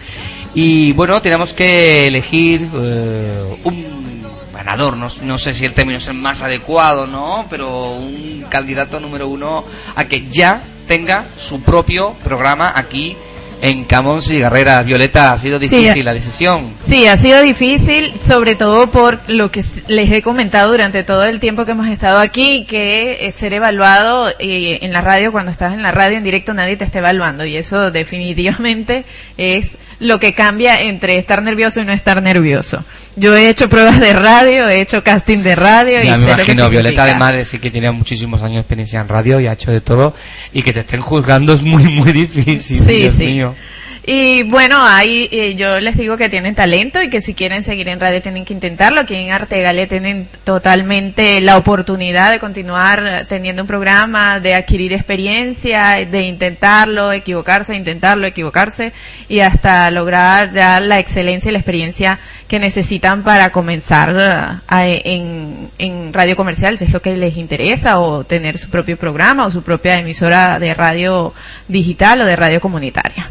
[0.53, 4.23] Y bueno, tenemos que elegir eh, un
[4.53, 7.45] ganador, no, no sé si el término es el más adecuado, ¿no?
[7.49, 9.63] Pero un candidato número uno
[9.95, 13.15] a que ya tenga su propio programa aquí
[13.61, 14.41] en Camons y.
[14.41, 16.73] Violeta, ha sido Sí, difícil la decisión.
[16.81, 21.39] Sí, ha sido difícil, sobre todo por lo que les he comentado durante todo el
[21.39, 25.73] tiempo que hemos estado aquí, que eh, ser evaluado eh, en la radio, cuando estás
[25.73, 27.45] en la radio en directo, nadie te está evaluando.
[27.45, 29.05] Y eso definitivamente
[29.37, 32.83] es lo que cambia entre estar nervioso y no estar nervioso.
[33.15, 36.19] Yo he hecho pruebas de radio, he hecho casting de radio y me sé lo
[36.19, 37.03] que imagino, Violeta significa.
[37.03, 39.79] además de decir que tiene muchísimos años de experiencia en radio y ha hecho de
[39.81, 40.13] todo
[40.53, 43.25] y que te estén juzgando es muy muy difícil, Sí, Dios sí.
[43.27, 43.55] mío.
[44.03, 47.87] Y bueno, ahí eh, yo les digo que tienen talento y que si quieren seguir
[47.87, 49.01] en radio tienen que intentarlo.
[49.01, 56.03] Aquí en Artegalia tienen totalmente la oportunidad de continuar teniendo un programa, de adquirir experiencia,
[56.03, 58.91] de intentarlo, equivocarse, intentarlo, equivocarse
[59.29, 65.69] y hasta lograr ya la excelencia y la experiencia que necesitan para comenzar eh, en,
[65.77, 69.51] en radio comercial, si es lo que les interesa, o tener su propio programa o
[69.51, 71.35] su propia emisora de radio
[71.67, 73.29] digital o de radio comunitaria.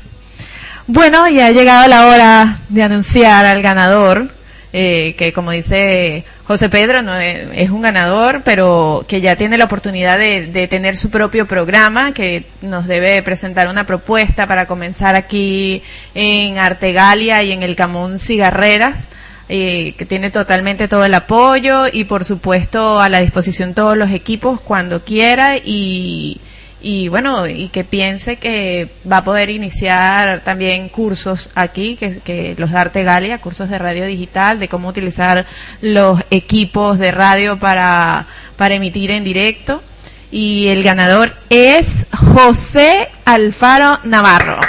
[0.93, 4.29] Bueno, ya ha llegado la hora de anunciar al ganador,
[4.73, 9.57] eh, que como dice José Pedro, no es, es un ganador, pero que ya tiene
[9.57, 14.67] la oportunidad de, de tener su propio programa, que nos debe presentar una propuesta para
[14.67, 15.81] comenzar aquí
[16.17, 19.11] en Artegalia y en el Camón Cigarreras.
[19.49, 24.11] eh, que tiene totalmente todo el apoyo y por supuesto a la disposición todos los
[24.13, 26.41] equipos cuando quiera y,
[26.83, 32.71] y bueno, y que piense que va a poder iniciar también cursos aquí, que, los
[32.71, 35.47] da Artegalia, cursos de radio digital, de cómo utilizar
[35.83, 38.27] los equipos de radio para,
[38.57, 39.83] para emitir en directo.
[40.31, 44.61] Y el ganador es José Alfaro Navarro.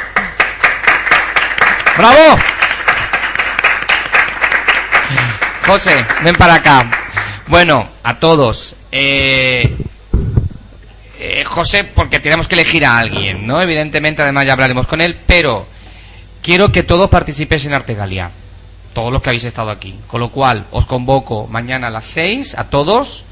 [1.97, 2.39] ¡Bravo!
[5.65, 6.89] José, ven para acá.
[7.47, 8.75] Bueno, a todos.
[8.91, 9.77] Eh,
[11.23, 13.61] eh, José, porque tenemos que elegir a alguien, ¿no?
[13.61, 15.67] Evidentemente, además ya hablaremos con él, pero
[16.41, 18.31] quiero que todos participéis en Artegalia.
[18.93, 19.99] Todos los que habéis estado aquí.
[20.07, 23.23] Con lo cual, os convoco mañana a las 6 a todos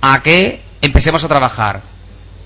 [0.00, 1.80] a que empecemos a trabajar.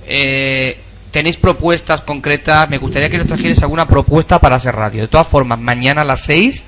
[0.06, 0.78] Eh,
[1.10, 2.68] ¿Tenéis propuestas concretas?
[2.68, 5.00] Me gustaría que nos trajerais alguna propuesta para hacer radio.
[5.00, 6.64] De todas formas, mañana a las 6,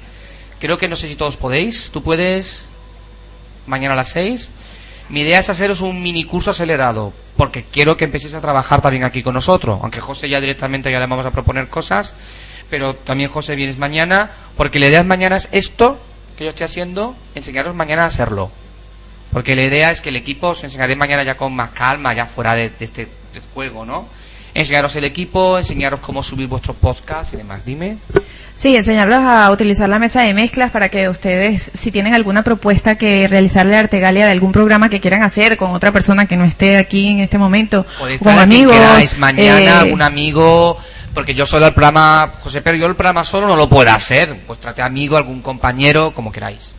[0.59, 1.90] creo que no sé si todos podéis.
[1.93, 2.66] ¿Tú puedes?
[3.66, 4.51] Mañana a las 6.
[5.09, 9.05] Mi idea es haceros un mini curso acelerado, porque quiero que empecéis a trabajar también
[9.05, 9.78] aquí con nosotros.
[9.82, 12.14] Aunque José ya directamente ya le vamos a proponer cosas,
[12.70, 15.98] pero también José vienes mañana, porque la idea es mañana es esto
[16.36, 18.50] que yo estoy haciendo, enseñaros mañana a hacerlo.
[19.32, 22.26] Porque la idea es que el equipo os enseñaré mañana ya con más calma, ya
[22.26, 24.07] fuera de, este de este juego, ¿no?
[24.55, 27.64] Enseñaros el equipo, enseñaros cómo subir vuestros podcasts y demás.
[27.64, 27.96] Dime.
[28.55, 32.96] Sí, enseñarlos a utilizar la mesa de mezclas para que ustedes, si tienen alguna propuesta
[32.96, 36.44] que realizarle a Artegalia de algún programa que quieran hacer con otra persona que no
[36.44, 37.86] esté aquí en este momento,
[38.22, 40.78] con amigos, queráis mañana, eh, algún amigo,
[41.14, 44.36] porque yo solo el programa, José, pero yo el programa solo no lo puedo hacer.
[44.46, 46.72] Pues trate amigo, algún compañero, como queráis.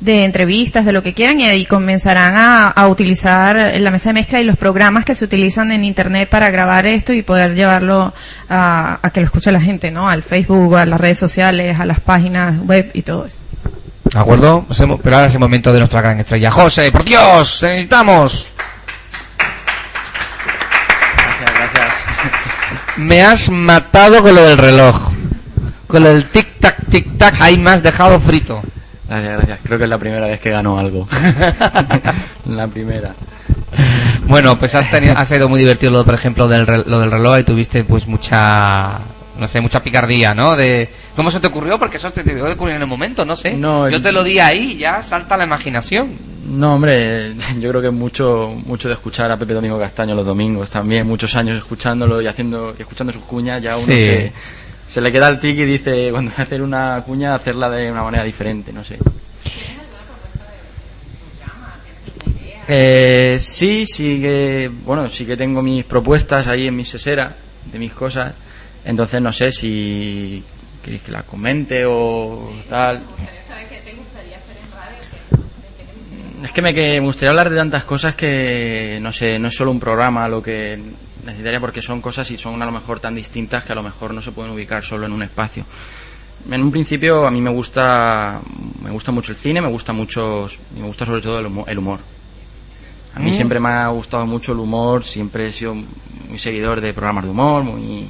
[0.00, 4.12] De entrevistas, de lo que quieran, y ahí comenzarán a, a utilizar la mesa de
[4.14, 8.12] mezcla y los programas que se utilizan en Internet para grabar esto y poder llevarlo
[8.48, 10.08] a, a que lo escuche la gente, ¿no?
[10.08, 13.40] Al Facebook, a las redes sociales, a las páginas web y todo eso.
[14.04, 14.64] ¿De acuerdo?
[14.70, 16.50] Hacemos- Pero ahora es el momento de nuestra gran estrella.
[16.50, 18.46] José, por Dios, te necesitamos.
[21.16, 21.92] Gracias, gracias.
[22.96, 25.12] Me has matado con lo del reloj.
[25.86, 28.62] Con lo del tic-tac, tic-tac, ahí me has dejado frito.
[29.08, 29.58] Gracias, gracias.
[29.64, 31.08] Creo que es la primera vez que gano algo.
[32.46, 33.14] la primera.
[34.26, 37.10] Bueno, pues has, tenido, ha sido muy divertido lo, por ejemplo, del, re- lo del
[37.10, 38.98] reloj y tuviste pues mucha,
[39.38, 40.54] no sé, mucha picardía, ¿no?
[40.56, 41.78] De ¿Cómo se te ocurrió?
[41.78, 43.54] Porque eso te, te ocurrió en el momento, no sé.
[43.54, 46.10] No, Yo el- te lo di ahí ya salta la imaginación.
[46.46, 50.70] No, hombre, yo creo que mucho mucho de escuchar a Pepe Domingo Castaño los domingos
[50.70, 53.92] también, muchos años escuchándolo y haciendo y escuchando sus cuñas, ya uno Sí.
[53.92, 54.32] se,
[54.88, 57.92] se le queda el tic y dice, cuando va a hacer una cuña, hacerla de
[57.92, 58.98] una manera diferente, no sé.
[62.66, 67.34] Eh, sí, sí que, bueno, sí que tengo mis propuestas ahí en mi sesera,
[67.70, 68.32] de mis cosas,
[68.84, 70.42] entonces no sé si
[70.82, 73.00] queréis que las comente o tal.
[76.42, 79.54] Es que me, que me gustaría hablar de tantas cosas que, no sé, no es
[79.54, 80.78] solo un programa lo que
[81.28, 84.12] necesitaría porque son cosas y son a lo mejor tan distintas que a lo mejor
[84.14, 85.64] no se pueden ubicar solo en un espacio.
[86.50, 88.40] En un principio a mí me gusta,
[88.82, 91.64] me gusta mucho el cine, me gusta mucho, y me gusta sobre todo el humo-
[91.66, 91.98] el humor.
[93.14, 93.34] A mí Mm.
[93.34, 97.30] siempre me ha gustado mucho el humor, siempre he sido muy seguidor de programas de
[97.30, 98.08] humor, muy,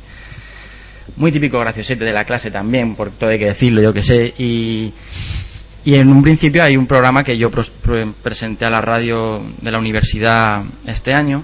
[1.16, 4.34] muy típico graciosete de la clase también, por todo hay que decirlo, yo que sé.
[4.38, 4.92] Y,
[5.84, 9.78] y en un principio hay un programa que yo presenté a la radio de la
[9.78, 11.42] universidad este año,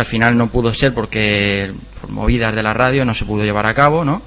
[0.00, 1.70] que al final no pudo ser porque
[2.00, 4.22] por movidas de la radio no se pudo llevar a cabo, ¿no?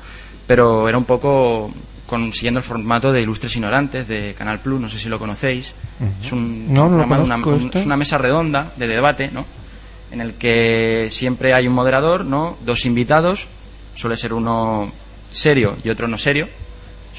[0.46, 1.72] Pero era un poco
[2.06, 5.74] con, siguiendo el formato de Ilustres Ignorantes de Canal Plus, no sé si lo conocéis.
[6.24, 7.80] Es un No, no programa una, un- este.
[7.80, 9.46] es una mesa redonda de debate, ¿no?
[10.12, 12.56] En el que siempre hay un moderador, ¿no?
[12.64, 13.48] Dos invitados,
[13.96, 14.92] suele ser uno
[15.30, 16.48] serio y otro no serio.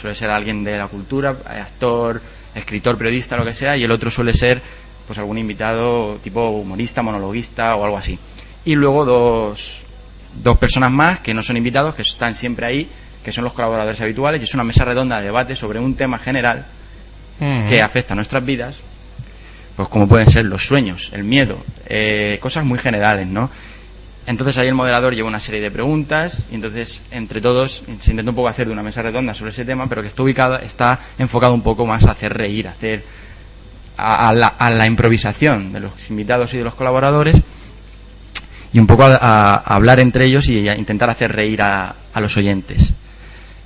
[0.00, 2.20] Suele ser alguien de la cultura, actor,
[2.54, 4.62] escritor, periodista, lo que sea, y el otro suele ser
[5.06, 8.18] pues algún invitado tipo humorista, monologuista o algo así.
[8.64, 9.82] Y luego dos,
[10.42, 12.88] dos personas más que no son invitados, que están siempre ahí
[13.24, 16.18] que son los colaboradores habituales, y es una mesa redonda de debate sobre un tema
[16.18, 16.66] general
[17.40, 17.66] Mm.
[17.66, 18.76] que afecta a nuestras vidas,
[19.76, 23.50] pues como pueden ser los sueños, el miedo, eh, cosas muy generales, ¿no?
[24.26, 28.30] Entonces ahí el moderador lleva una serie de preguntas y entonces entre todos se intenta
[28.30, 31.00] un poco hacer de una mesa redonda sobre ese tema, pero que está ubicada, está
[31.18, 33.02] enfocado un poco más a hacer reír, a hacer
[33.96, 37.36] a, a la, a la improvisación de los invitados y de los colaboradores
[38.74, 42.20] y un poco a, a- hablar entre ellos y a intentar hacer reír a, a
[42.20, 42.92] los oyentes.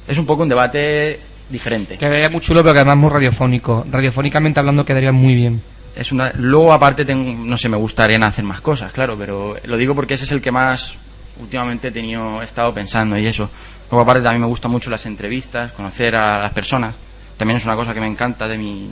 [0.07, 1.19] Es un poco un debate
[1.49, 1.99] diferente.
[1.99, 3.85] Quedaría muy chulo, pero que además muy radiofónico.
[3.91, 5.61] Radiofónicamente hablando quedaría muy bien.
[5.97, 9.77] Es una, luego aparte tengo, no sé, me gustaría hacer más cosas, claro, pero lo
[9.77, 10.97] digo porque ese es el que más
[11.41, 13.51] últimamente he tenido, he estado pensando y eso.
[13.91, 16.95] Luego aparte también me gustan mucho las entrevistas, conocer a las personas.
[17.37, 18.91] También es una cosa que me encanta de mi,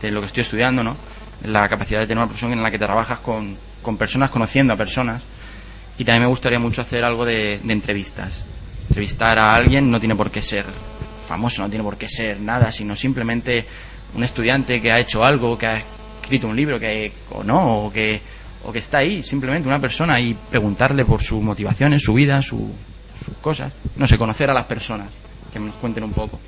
[0.00, 0.96] de lo que estoy estudiando, ¿no?
[1.44, 4.76] La capacidad de tener una profesión en la que trabajas con, con personas, conociendo a
[4.76, 5.22] personas.
[5.98, 8.42] Y también me gustaría mucho hacer algo de, de entrevistas.
[8.88, 10.64] Entrevistar a alguien no tiene por qué ser
[11.26, 13.64] famoso, no tiene por qué ser nada, sino simplemente
[14.14, 15.82] un estudiante que ha hecho algo, que ha
[16.22, 18.20] escrito un libro, que o no, o que,
[18.64, 22.72] o que está ahí, simplemente una persona y preguntarle por sus motivaciones, su vida, su-
[23.24, 23.72] sus cosas.
[23.96, 25.08] No sé, conocer a las personas,
[25.52, 26.38] que nos cuenten un poco.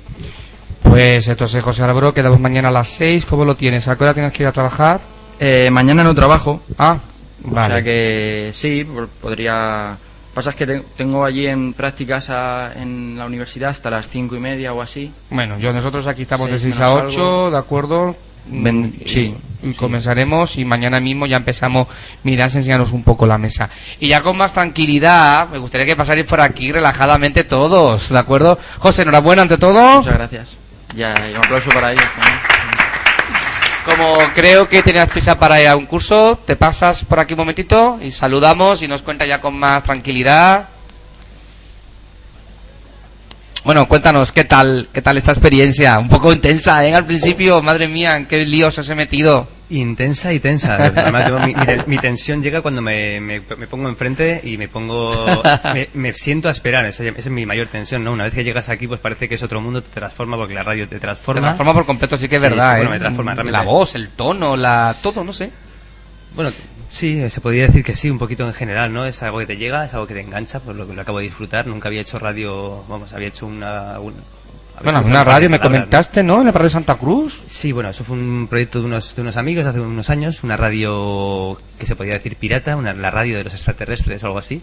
[0.83, 3.25] Pues entonces, José Álvaro, quedamos mañana a las 6.
[3.25, 3.87] ¿Cómo lo tienes?
[3.87, 5.01] ¿A qué hora tienes que ir a trabajar?
[5.39, 6.61] Eh, mañana no trabajo.
[6.77, 6.97] Ah,
[7.45, 8.85] O sea que sí,
[9.21, 9.97] podría...
[10.33, 14.35] Pasa es que te- tengo allí en prácticas a- en la universidad hasta las cinco
[14.35, 15.11] y media o así.
[15.31, 17.51] Bueno, yo nosotros aquí estamos de Seis 6 a menos 8, algo.
[17.51, 18.15] ¿de acuerdo?
[18.47, 21.87] Mm, sí, Y comenzaremos y mañana mismo ya empezamos,
[22.23, 23.69] mirad, enseñaros un poco la mesa.
[23.99, 28.57] Y ya con más tranquilidad, me gustaría que pasarais por aquí relajadamente todos, ¿de acuerdo?
[28.79, 29.97] José, enhorabuena ante todo.
[29.97, 30.49] Muchas gracias.
[30.95, 32.39] Ya, y un aplauso para ellos también.
[33.85, 37.39] Como creo que tenías prisa para ir a un curso, te pasas por aquí un
[37.39, 40.67] momentito y saludamos y nos cuenta ya con más tranquilidad.
[43.63, 45.99] Bueno, cuéntanos, ¿qué tal, qué tal esta experiencia?
[45.99, 46.93] Un poco intensa, ¿eh?
[46.93, 49.47] Al principio, madre mía, en qué líos os he metido.
[49.71, 50.75] Intensa y tensa.
[50.77, 54.57] Además, yo- mi, mi ten- mi tensión llega cuando me, me- me pongo enfrente y
[54.57, 55.43] me pongo.
[55.73, 56.85] Me, me siento a esperar.
[56.85, 58.11] Esa, esa es mi mayor tensión, ¿no?
[58.13, 60.63] Una vez que llegas aquí, pues parece que es otro mundo, te transforma porque la
[60.63, 61.41] radio te Te transforma.
[61.41, 62.93] transforma por completo, sí que es Sí, verdad, sí, bueno, ¿eh?
[62.93, 63.57] me transforma realmente.
[63.59, 64.95] La voz, el tono, la...
[65.03, 65.51] todo, no sé.
[66.35, 66.51] Bueno,
[66.89, 69.05] sí, eh, se podría decir que sí, un poquito en general, ¿no?
[69.05, 71.19] Es algo que te llega, es algo que te engancha, por lo que lo acabo
[71.19, 71.67] de disfrutar.
[71.67, 73.97] Nunca había hecho radio, vamos, había hecho una.
[74.83, 76.39] Bueno, una radio me comentaste, ¿no?
[76.39, 77.39] En la radio Santa Cruz.
[77.47, 80.57] Sí, bueno, eso fue un proyecto de unos, de unos amigos hace unos años, una
[80.57, 84.61] radio que se podía decir pirata, una, la radio de los extraterrestres o algo así.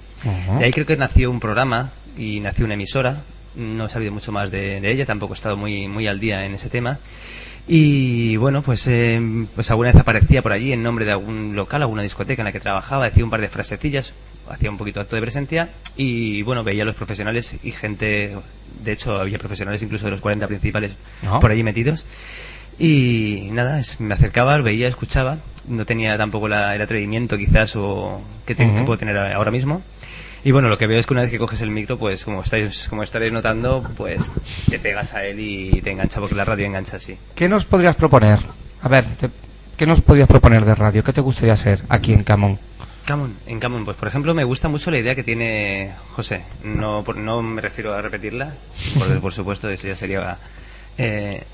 [0.58, 3.22] De ahí creo que nació un programa y nació una emisora.
[3.56, 6.44] No he sabido mucho más de, de ella, tampoco he estado muy, muy al día
[6.44, 6.98] en ese tema.
[7.68, 9.20] Y bueno, pues, eh,
[9.54, 12.52] pues alguna vez aparecía por allí en nombre de algún local, alguna discoteca en la
[12.52, 14.12] que trabajaba, decía un par de frasecillas,
[14.48, 18.36] hacía un poquito acto de presencia y bueno, veía a los profesionales y gente,
[18.82, 20.92] de hecho había profesionales incluso de los 40 principales
[21.40, 22.04] por allí metidos.
[22.78, 25.38] Y nada, es- me acercaba, veía, escuchaba.
[25.66, 29.82] No tenía tampoco la- el atrevimiento quizás o que, te- que puedo tener ahora mismo.
[30.44, 32.42] Y bueno, lo que veo es que una vez que coges el micro, pues como
[32.42, 34.30] estáis, como estaréis notando, pues
[34.70, 37.16] te pegas a él y te engancha, porque la radio engancha así.
[37.34, 38.38] ¿Qué nos podrías proponer?
[38.82, 39.04] A ver,
[39.76, 41.02] ¿qué nos podrías proponer de radio?
[41.02, 42.58] ¿Qué te gustaría hacer aquí en Camón?
[43.06, 46.42] Camon, en Camon, pues por ejemplo me gusta mucho la idea que tiene José.
[46.64, 48.52] No, no me refiero a repetirla,
[48.98, 50.38] porque por supuesto eso ya sería
[50.98, 51.44] eh,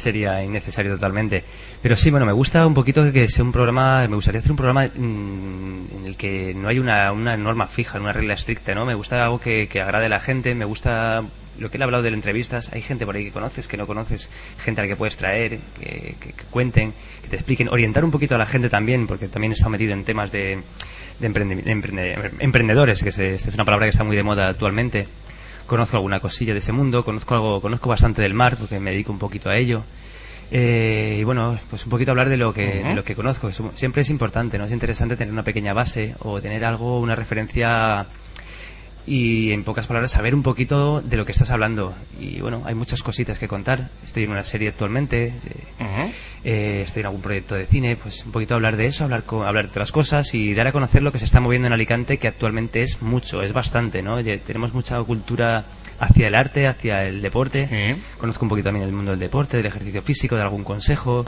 [0.00, 1.44] sería innecesario totalmente.
[1.82, 4.56] Pero sí, bueno, me gusta un poquito que sea un programa, me gustaría hacer un
[4.56, 8.84] programa mm, en el que no hay una, una norma fija, una regla estricta, ¿no?
[8.86, 11.22] Me gusta algo que, que agrade a la gente, me gusta
[11.58, 13.76] lo que él ha hablado de las entrevistas, hay gente por ahí que conoces, que
[13.76, 17.68] no conoces, gente a la que puedes traer, que, que- que cuenten, que te expliquen,
[17.68, 20.58] orientar un poquito a la gente también, porque también estado metido en temas de,
[21.18, 21.26] de
[22.40, 25.06] emprendedores, que esta es una palabra que está muy de moda actualmente.
[25.70, 29.12] Conozco alguna cosilla de ese mundo, conozco algo, conozco bastante del mar, porque me dedico
[29.12, 29.84] un poquito a ello.
[30.50, 33.52] Eh, y bueno, pues un poquito hablar de lo que, de lo que conozco.
[33.76, 34.64] siempre es importante, ¿no?
[34.64, 38.04] Es interesante tener una pequeña base o tener algo, una referencia
[39.10, 41.92] y en pocas palabras saber un poquito de lo que estás hablando.
[42.20, 43.88] Y bueno, hay muchas cositas que contar.
[44.04, 45.32] Estoy en una serie actualmente, eh,
[46.44, 49.42] eh, estoy en algún proyecto de cine, pues un poquito hablar de eso, hablar, co-
[49.42, 52.18] hablar de otras cosas y dar a conocer lo que se está moviendo en Alicante,
[52.18, 54.14] que actualmente es mucho, es bastante, ¿no?
[54.14, 55.64] Oye, tenemos mucha cultura
[55.98, 57.68] hacia el arte, hacia el deporte.
[58.18, 61.26] Conozco un poquito también el mundo del deporte, del ejercicio físico, de algún consejo.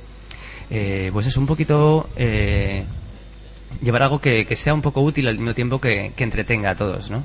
[0.71, 2.85] Eh, pues es un poquito eh,
[3.83, 6.75] llevar algo que, que sea un poco útil al mismo tiempo que, que entretenga a
[6.77, 7.25] todos, ¿no?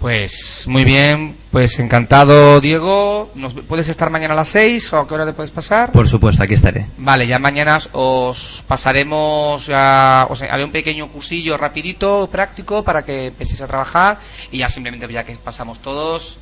[0.00, 3.30] Pues muy bien, pues encantado Diego.
[3.34, 5.92] ¿Nos, ¿Puedes estar mañana a las 6 o a qué hora te puedes pasar?
[5.92, 6.86] Por supuesto, aquí estaré.
[6.96, 13.04] Vale, ya mañana os pasaremos, ya, o sea, haré un pequeño cursillo rapidito, práctico, para
[13.04, 14.16] que empecéis a trabajar
[14.50, 16.38] y ya simplemente ya que pasamos todos,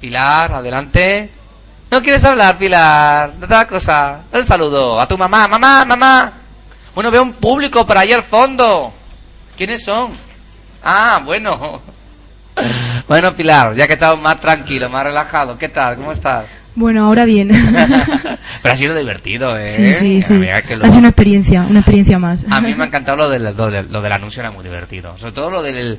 [0.00, 1.30] Pilar, adelante.
[1.90, 3.32] ¿No quieres hablar, Pilar?
[3.42, 4.20] Otra cosa.
[4.32, 5.48] Un saludo a tu mamá.
[5.48, 6.32] Mamá, mamá.
[6.94, 8.92] Bueno, veo un público por ahí al fondo.
[9.56, 10.12] ¿Quiénes son?
[10.84, 11.82] Ah, bueno.
[13.08, 15.56] Bueno, Pilar, ya que estamos más tranquilo, más relajado.
[15.58, 15.96] ¿Qué tal?
[15.96, 16.46] ¿Cómo estás?
[16.74, 17.48] Bueno, ahora bien.
[18.62, 19.68] Pero ha sido divertido, ¿eh?
[19.68, 20.34] sí, sí, sí.
[20.34, 22.44] Mira que lo- Ha sido una experiencia, una experiencia más.
[22.50, 25.16] A mí me ha encantado lo del, lo del, lo del anuncio, era muy divertido.
[25.18, 25.98] Sobre todo lo del...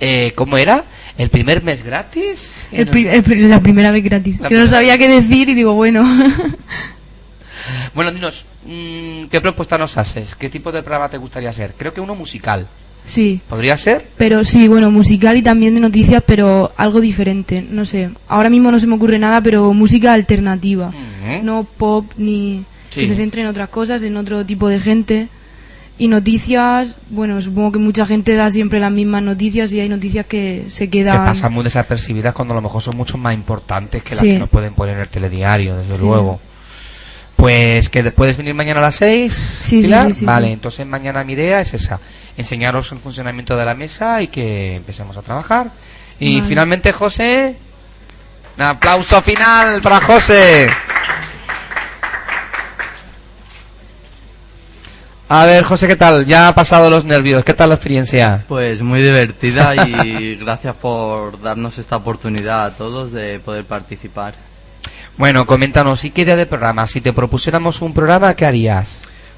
[0.00, 0.84] Eh, ¿Cómo era?
[1.16, 2.50] ¿El primer mes gratis?
[2.70, 4.40] El pri- el la primera vez gratis.
[4.40, 6.04] La que no sabía qué decir y digo, bueno.
[7.94, 10.34] Bueno, dinos, mm, ¿qué propuesta nos haces?
[10.36, 11.74] ¿Qué tipo de programa te gustaría hacer?
[11.76, 12.66] Creo que uno musical.
[13.06, 13.40] Sí.
[13.48, 14.06] ¿Podría ser?
[14.18, 17.64] Pero sí, bueno, musical y también de noticias, pero algo diferente.
[17.70, 18.10] No sé.
[18.28, 20.92] Ahora mismo no se me ocurre nada, pero música alternativa.
[21.42, 23.00] No pop ni Sí.
[23.00, 25.28] que se centre en otras cosas, en otro tipo de gente.
[25.98, 30.26] Y noticias, bueno, supongo que mucha gente da siempre las mismas noticias y hay noticias
[30.26, 31.24] que se Que quedan.
[31.24, 34.32] pasan muy desapercibidas cuando a lo mejor son mucho más importantes que las Sí.
[34.32, 36.04] que nos pueden poner en el telediario, desde Sí.
[36.04, 36.38] luego.
[37.36, 40.06] Pues que puedes venir mañana a las 6, sí, Pilar?
[40.12, 42.00] sí, sí, Vale, entonces mañana mi idea es esa,
[42.36, 45.70] enseñaros el funcionamiento de la mesa y que empecemos a trabajar.
[46.18, 46.48] Y Vale.
[46.48, 47.56] finalmente, José,
[48.56, 50.68] un aplauso final para José.
[55.28, 56.24] A ver, José, ¿qué tal?
[56.24, 58.44] Ya ha pasado los nervios, ¿qué tal la experiencia?
[58.46, 64.34] Pues muy divertida y gracias por darnos esta oportunidad a todos de poder participar.
[65.16, 66.86] Bueno, coméntanos, ¿y qué idea de programa?
[66.86, 68.88] Si te propusiéramos un programa, ¿qué harías?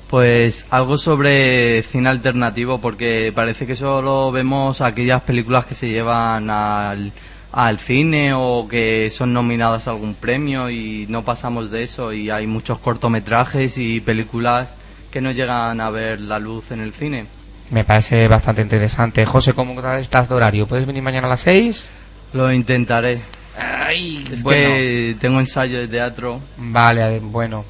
[0.08, 6.48] Pues algo sobre cine alternativo, porque parece que solo vemos aquellas películas que se llevan
[6.48, 7.12] al,
[7.52, 12.30] al cine o que son nominadas a algún premio y no pasamos de eso y
[12.30, 14.72] hay muchos cortometrajes y películas
[15.10, 17.26] que no llegan a ver la luz en el cine.
[17.70, 19.26] Me parece bastante interesante.
[19.26, 20.66] José, ¿cómo estás de horario?
[20.66, 21.84] ¿Puedes venir mañana a las 6?
[22.32, 23.20] Lo intentaré.
[23.58, 24.68] Ay, Es bueno.
[24.70, 26.40] que tengo ensayo de teatro.
[26.56, 27.64] Vale, bueno.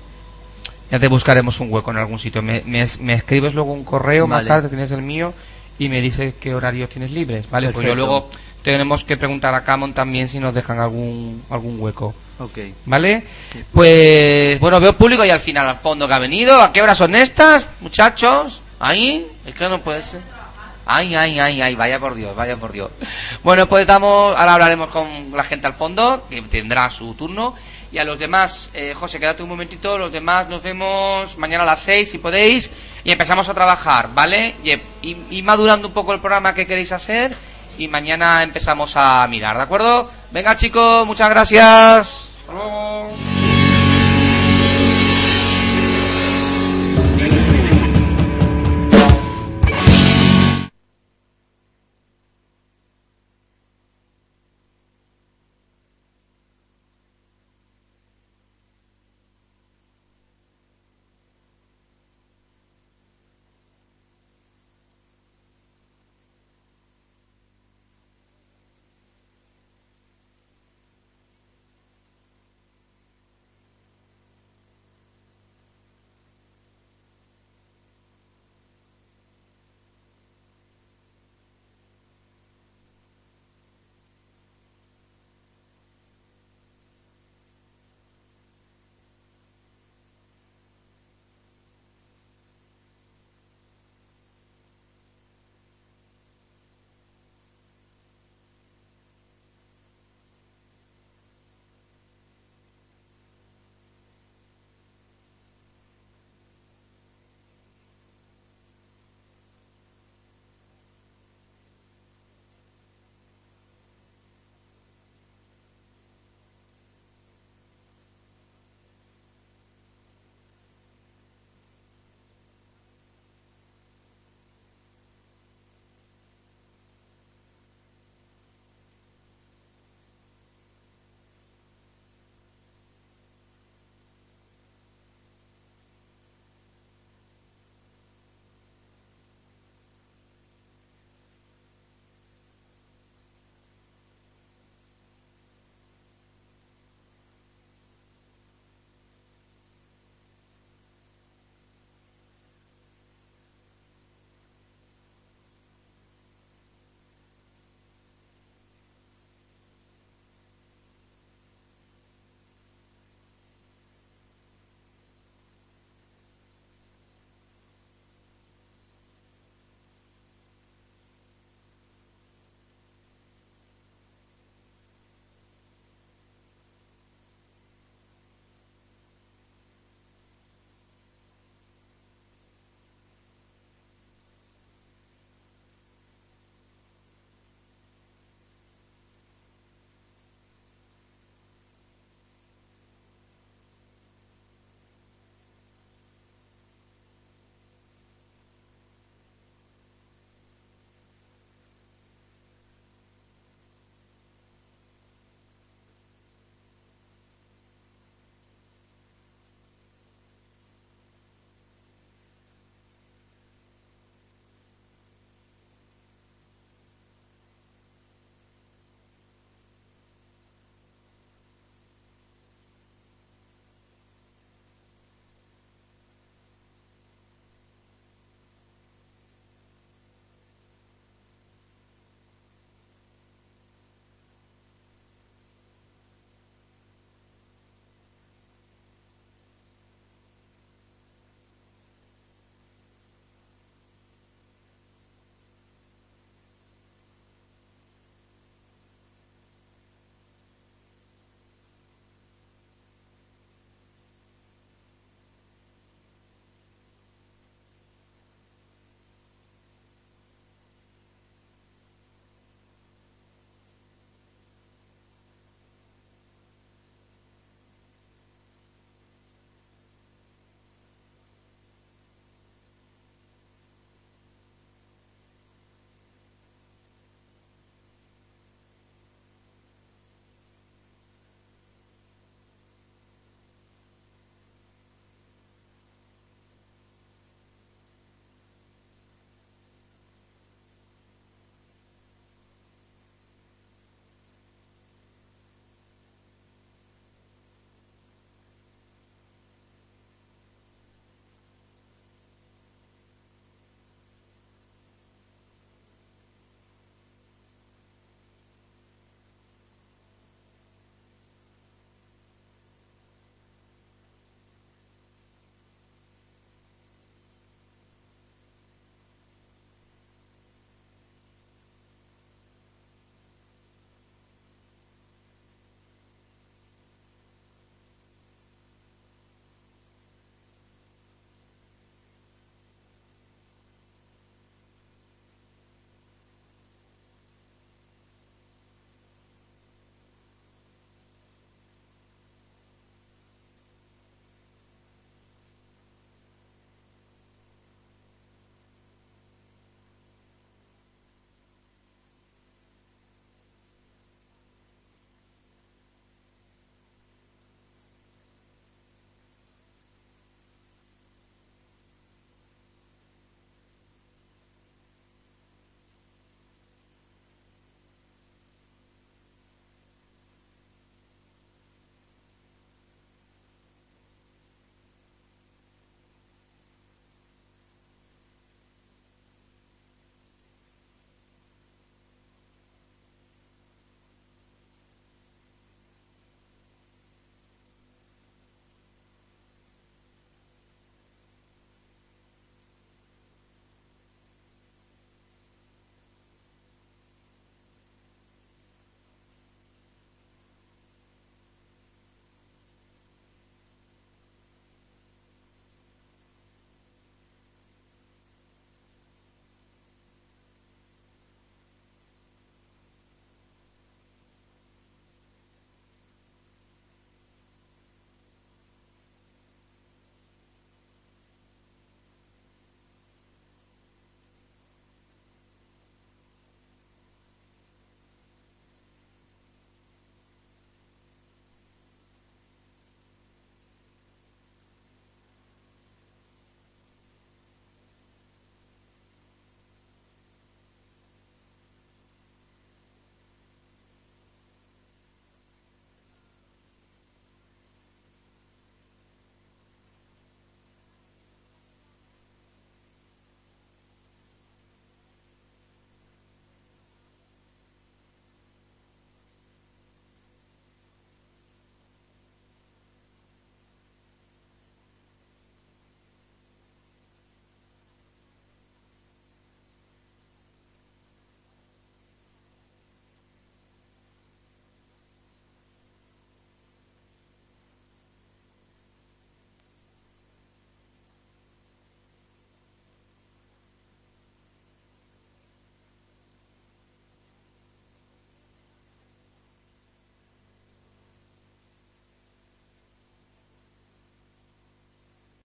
[0.91, 2.43] Ya te buscaremos un hueco en algún sitio.
[2.43, 5.35] Me, me, es- me escribes luego un correo más tarde, tienes el mío,
[5.79, 7.49] y me dices qué horarios tienes libres.
[7.51, 8.31] Vale, pues yo luego
[8.63, 12.15] tenemos que preguntar a Camon también si nos dejan algún, algún hueco.
[12.39, 12.59] Ok.
[12.87, 13.25] ¿Vale?
[13.73, 16.61] Pues, bueno, veo público y al final, al fondo que ha venido.
[16.61, 18.61] ¿A qué horas son estas, muchachos?
[18.81, 19.27] ¿Ahí?
[19.47, 20.21] Es que no puede ser.
[20.87, 22.91] Ay, ay, ay, ay, vaya por Dios, vaya por Dios.
[23.45, 27.55] Bueno, pues damos, ahora hablaremos con la gente al fondo, que tendrá su turno.
[27.91, 31.67] Y a los demás, eh, José, quédate un momentito, los demás nos vemos mañana a
[31.67, 32.71] las seis, si podéis,
[33.03, 34.57] y empezamos a trabajar, ¿vale?
[34.63, 37.35] Y, y, y madurando un poco el programa que queréis hacer,
[37.79, 40.11] y mañana empezamos a mirar, ¿de acuerdo?
[40.31, 42.29] Venga, chicos, muchas gracias.
[42.41, 43.38] Hasta luego.